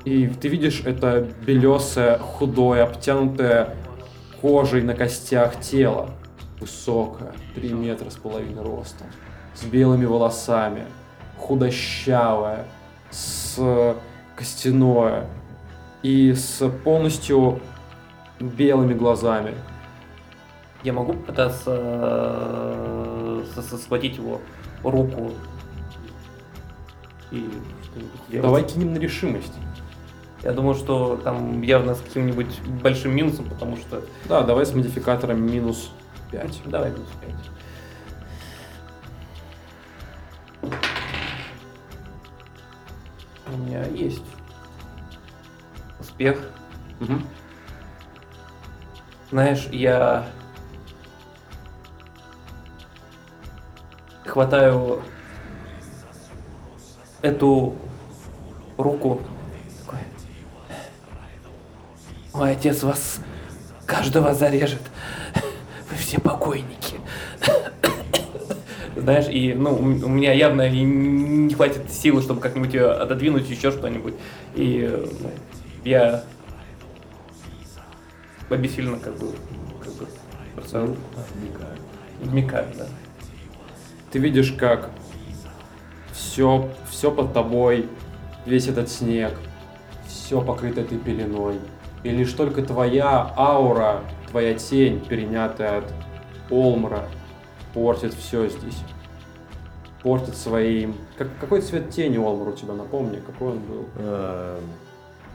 [0.06, 3.76] И ты видишь это белесое, худое, обтянутое
[4.42, 6.12] кожей на костях тело.
[6.60, 9.08] Высокое, 3 метра с половиной ростом.
[9.54, 10.86] С белыми волосами.
[11.38, 12.66] Худощавое.
[13.12, 13.96] С
[14.36, 15.28] костяное.
[16.04, 17.60] И с полностью
[18.40, 19.56] белыми глазами.
[20.84, 23.44] Я могу попытаться э,
[23.78, 24.42] схватить его
[24.84, 25.32] руку
[27.32, 27.50] и
[27.84, 28.44] что-нибудь сделать?
[28.44, 29.54] Давай кинем на решимость.
[30.44, 34.04] Я думаю, что там явно с каким-нибудь большим минусом, потому что...
[34.26, 35.92] Да, давай с модификатором минус
[36.32, 36.62] 5.
[36.66, 37.36] Давай минус пять.
[43.52, 44.24] У меня есть
[46.00, 46.38] успех.
[47.00, 47.24] Мгм.
[49.30, 50.26] Знаешь, я
[54.26, 55.02] хватаю
[57.22, 57.76] эту
[58.78, 59.22] руку.
[59.86, 60.00] Такой.
[62.34, 63.20] Мой отец вас
[63.86, 64.82] каждого зарежет.
[65.90, 66.96] Вы все покойники.
[68.96, 74.16] Знаешь, и ну, у меня явно не хватит силы, чтобы как-нибудь ее отодвинуть, еще что-нибудь.
[74.56, 75.06] И э,
[75.84, 76.24] я
[78.56, 79.34] обессиленно как бы,
[79.84, 80.08] как бы
[80.56, 80.96] бросаю.
[82.22, 82.88] Вмикаю, да.
[84.12, 84.90] Ты видишь, как
[86.12, 87.88] все, все под тобой,
[88.46, 89.34] весь этот снег,
[90.08, 91.60] все покрыто этой пеленой.
[92.04, 95.94] И лишь только твоя аура, твоя тень, перенятая от
[96.50, 97.08] Олмра,
[97.74, 98.78] портит все здесь.
[100.02, 100.96] Портит своим...
[101.18, 103.86] Как, какой цвет тени Олмар у тебя, напомни, какой он был?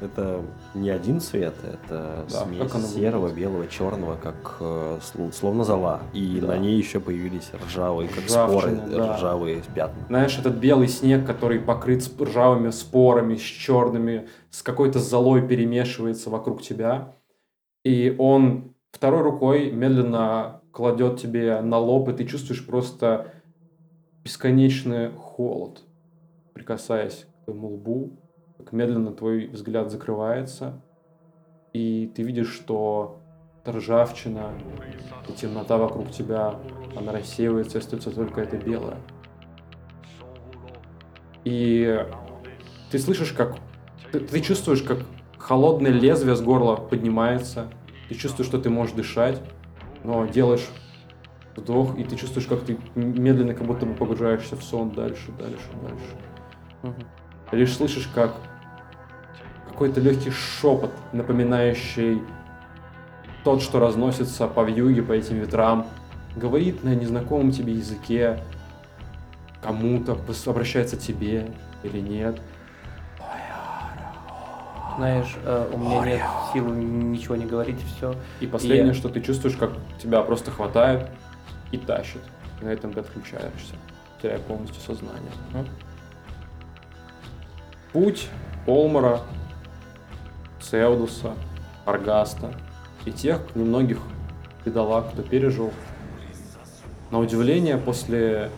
[0.03, 0.43] Это
[0.75, 3.39] не один цвет, это Да, смесь серого, выглядит?
[3.51, 6.01] белого, черного, как э, сл- словно зола.
[6.13, 6.49] И Да.
[6.49, 9.17] на ней еще появились ржавые, как Ржавчина, споры, да.
[9.17, 10.05] ржавые пятна.
[10.09, 16.63] Знаешь, этот белый снег, который покрыт ржавыми спорами, с черными, с какой-то золой перемешивается вокруг
[16.63, 17.15] тебя.
[17.85, 23.33] И он второй рукой медленно кладет тебе на лоб, и ты чувствуешь просто
[24.25, 25.83] бесконечный холод,
[26.55, 28.19] прикасаясь к твоему лбу,
[28.71, 30.81] медленно твой взгляд закрывается,
[31.73, 33.19] и ты видишь, что
[33.67, 34.51] ржавчина,
[35.29, 36.57] и темнота вокруг тебя,
[36.97, 38.99] она рассеивается, и остается только это белое.
[41.45, 42.07] И
[42.91, 43.57] ты слышишь, как...
[44.13, 44.99] Ты, ты чувствуешь, как
[45.39, 47.69] холодное лезвие с горла поднимается.
[48.09, 49.41] Ты чувствуешь, что ты можешь дышать,
[50.05, 50.69] но делаешь
[51.57, 55.69] вдох, и ты чувствуешь, как ты медленно как будто бы погружаешься в сон дальше, дальше,
[55.83, 56.97] дальше.
[57.51, 58.35] Ты лишь слышишь, как
[59.83, 62.23] какой-то легкий шепот, напоминающий
[63.43, 65.89] тот, что разносится по вьюге, по этим ветрам,
[66.37, 68.39] говорит на незнакомом тебе языке,
[69.61, 70.17] кому-то,
[70.47, 71.51] обращается к тебе
[71.83, 72.41] или нет.
[74.99, 76.23] Знаешь, э, у меня нет
[76.53, 78.15] силы ничего не говорить, все.
[78.39, 81.09] И последнее, Я- что ты чувствуешь, как тебя просто хватает
[81.73, 82.23] и тащит.
[82.61, 83.75] И на этом ты отключаешься,
[84.21, 85.33] теряя полностью сознание.
[87.93, 88.29] Путь
[88.69, 89.23] Олмара,
[90.63, 91.35] Цеудуса,
[91.85, 92.55] Аргаста
[93.05, 93.99] и тех немногих
[94.65, 95.71] бедолаг, кто пережил.
[97.11, 98.51] На удивление, после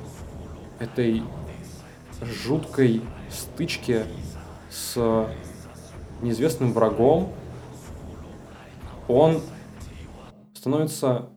[0.79, 1.23] этой
[2.23, 3.01] жуткой
[3.31, 4.03] стычки
[4.71, 5.27] с
[6.23, 7.33] неизвестным врагом,
[9.09, 9.41] он
[10.55, 11.31] становится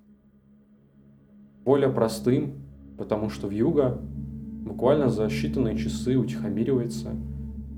[1.63, 2.61] более простым,
[2.97, 7.15] потому что в юга буквально за считанные часы утихомиривается,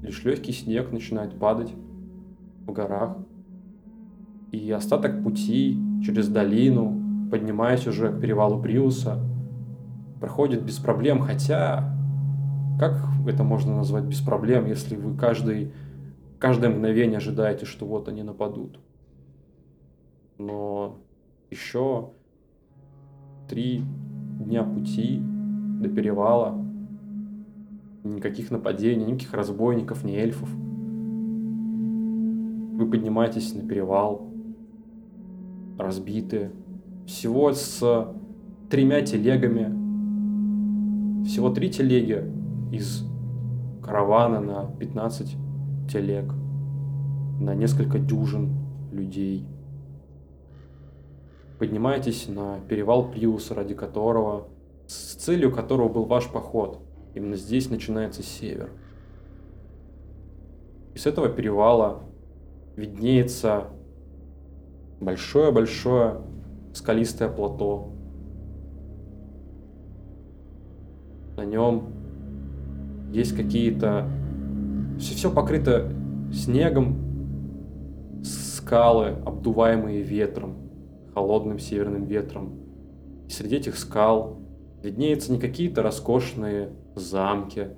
[0.03, 1.71] лишь легкий снег начинает падать
[2.69, 3.17] в горах,
[4.51, 9.19] и остаток пути через долину, поднимаясь уже к перевалу Приуса,
[10.19, 11.95] проходит без проблем, хотя
[12.79, 15.73] как это можно назвать без проблем, если вы каждый,
[16.39, 18.79] каждое мгновение ожидаете, что вот они нападут?
[20.37, 20.97] Но
[21.49, 22.11] еще
[23.49, 23.83] три
[24.39, 25.21] дня пути
[25.81, 26.57] до перевала.
[28.05, 30.49] Никаких нападений, никаких разбойников, ни эльфов.
[32.79, 34.31] Вы поднимаетесь на перевал,
[35.77, 36.53] разбитые,
[37.05, 38.07] всего с
[38.69, 41.25] тремя телегами.
[41.25, 42.23] Всего три телеги
[42.71, 43.03] из
[43.83, 45.35] каравана на 15
[45.91, 46.31] телег,
[47.41, 48.55] на несколько дюжин
[48.93, 49.45] людей.
[51.57, 54.47] Поднимаетесь на перевал Приуса, ради которого,
[54.87, 56.79] с целью которого был ваш поход.
[57.13, 58.71] Именно здесь начинается север.
[60.95, 62.03] И с этого перевала
[62.79, 63.67] виднеется
[65.01, 66.21] большое-большое
[66.73, 67.89] скалистое плато.
[71.35, 71.93] На нем
[73.11, 74.09] есть какие-то...
[74.97, 75.91] Все, все покрыто
[76.33, 76.97] снегом,
[78.23, 80.55] скалы, обдуваемые ветром,
[81.13, 82.59] холодным северным ветром.
[83.27, 84.39] И среди этих скал
[84.83, 87.69] виднеются не какие-то роскошные замки,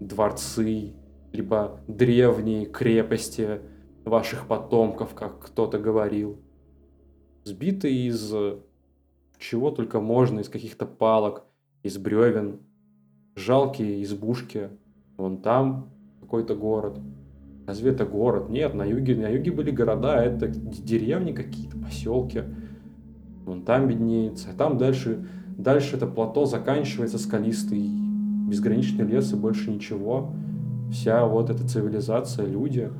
[0.00, 0.94] дворцы,
[1.32, 3.60] либо древние крепости
[4.04, 6.38] ваших потомков, как кто-то говорил.
[7.44, 8.32] Сбитые из
[9.38, 11.44] чего только можно, из каких-то палок,
[11.82, 12.60] из бревен,
[13.36, 14.70] жалкие избушки.
[15.16, 15.90] Вон там
[16.20, 16.98] какой-то город.
[17.66, 18.48] Разве это город?
[18.48, 22.42] Нет, на юге, на юге были города, это деревни какие-то, поселки.
[23.44, 24.50] Вон там виднеется.
[24.50, 25.26] А там дальше,
[25.56, 27.88] дальше это плато заканчивается скалистый,
[28.48, 30.32] безграничный лес и больше ничего.
[30.90, 32.90] Вся вот эта цивилизация, люди.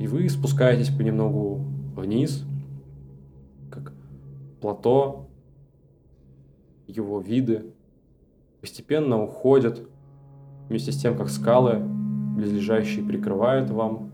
[0.00, 1.62] И вы спускаетесь понемногу
[1.94, 2.42] вниз,
[3.70, 3.92] как
[4.62, 5.28] плато,
[6.86, 7.66] его виды
[8.62, 9.86] постепенно уходят
[10.70, 11.80] вместе с тем, как скалы
[12.34, 14.10] близлежащие прикрывают вам.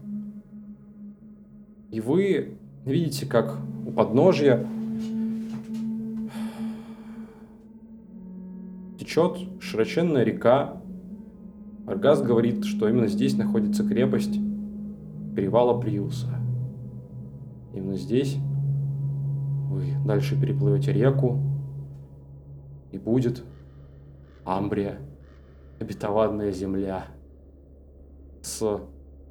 [1.93, 3.57] И вы видите, как
[3.87, 4.66] у подножья
[8.99, 10.82] течет широченная река.
[11.87, 14.41] Аргаз говорит, что именно здесь находится крепость
[15.37, 16.28] перевала Приуса.
[17.74, 18.39] Именно здесь
[19.68, 21.39] вы дальше переплывете реку,
[22.91, 23.45] и будет
[24.45, 24.99] Амбрия,
[25.78, 27.07] обетованная земля.
[28.41, 28.80] С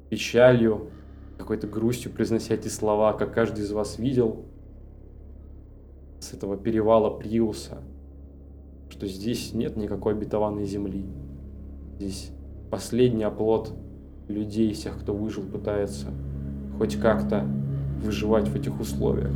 [0.08, 0.90] печалью,
[1.38, 4.44] какой-то грустью произнося эти слова, как каждый из вас видел,
[6.20, 7.78] с этого перевала Приуса,
[8.90, 11.06] что здесь нет никакой обетованной земли.
[11.98, 12.30] Здесь
[12.70, 13.72] последний оплот
[14.28, 16.08] людей, всех, кто выжил, пытается
[16.78, 17.46] хоть как-то
[18.02, 19.32] выживать в этих условиях.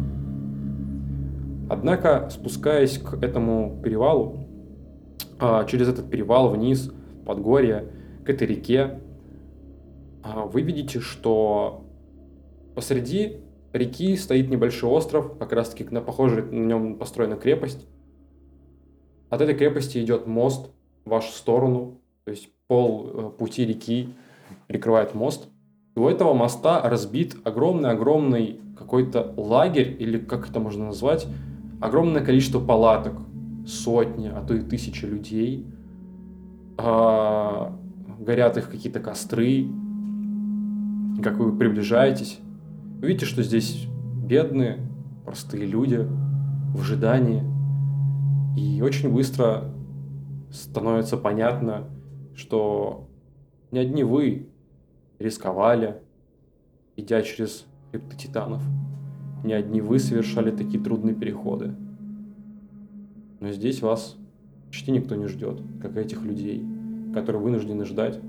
[1.68, 4.46] Однако, спускаясь к этому перевалу,
[5.38, 6.92] а, через этот перевал вниз,
[7.24, 7.92] под горе,
[8.24, 9.00] к этой реке,
[10.22, 11.84] а, вы видите, что
[12.74, 13.36] посреди
[13.72, 17.86] реки стоит небольшой остров, как раз таки на похожей на нем построена крепость.
[19.28, 20.70] От этой крепости идет мост
[21.04, 24.08] в вашу сторону, то есть пол э, пути реки
[24.70, 25.48] перекрывает мост.
[25.96, 31.26] И у этого моста разбит огромный-огромный какой-то лагерь, или как это можно назвать,
[31.80, 33.14] огромное количество палаток,
[33.66, 35.66] сотни, а то и тысячи людей.
[36.78, 37.76] А,
[38.20, 39.66] горят их какие-то костры.
[41.20, 42.38] как вы приближаетесь,
[43.00, 43.88] вы видите, что здесь
[44.24, 44.78] бедные,
[45.24, 46.06] простые люди
[46.76, 47.42] в ожидании.
[48.56, 49.64] И очень быстро
[50.52, 51.88] становится понятно,
[52.36, 53.08] что
[53.72, 54.49] не одни вы
[55.20, 55.98] рисковали,
[56.96, 58.62] идя через хребты титанов.
[59.44, 61.74] Не одни вы совершали такие трудные переходы.
[63.38, 64.16] Но здесь вас
[64.66, 66.64] почти никто не ждет, как этих людей,
[67.14, 68.20] которые вынуждены ждать,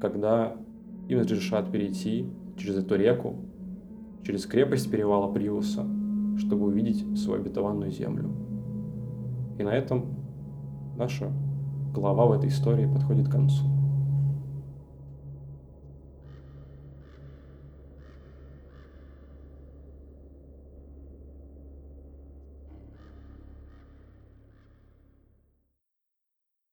[0.00, 0.56] когда
[1.08, 2.26] им разрешат перейти
[2.56, 3.36] через эту реку,
[4.22, 5.86] через крепость перевала Приуса,
[6.38, 8.30] чтобы увидеть свою обетованную землю.
[9.58, 10.06] И на этом
[10.96, 11.30] наша
[11.92, 13.64] глава в этой истории подходит к концу.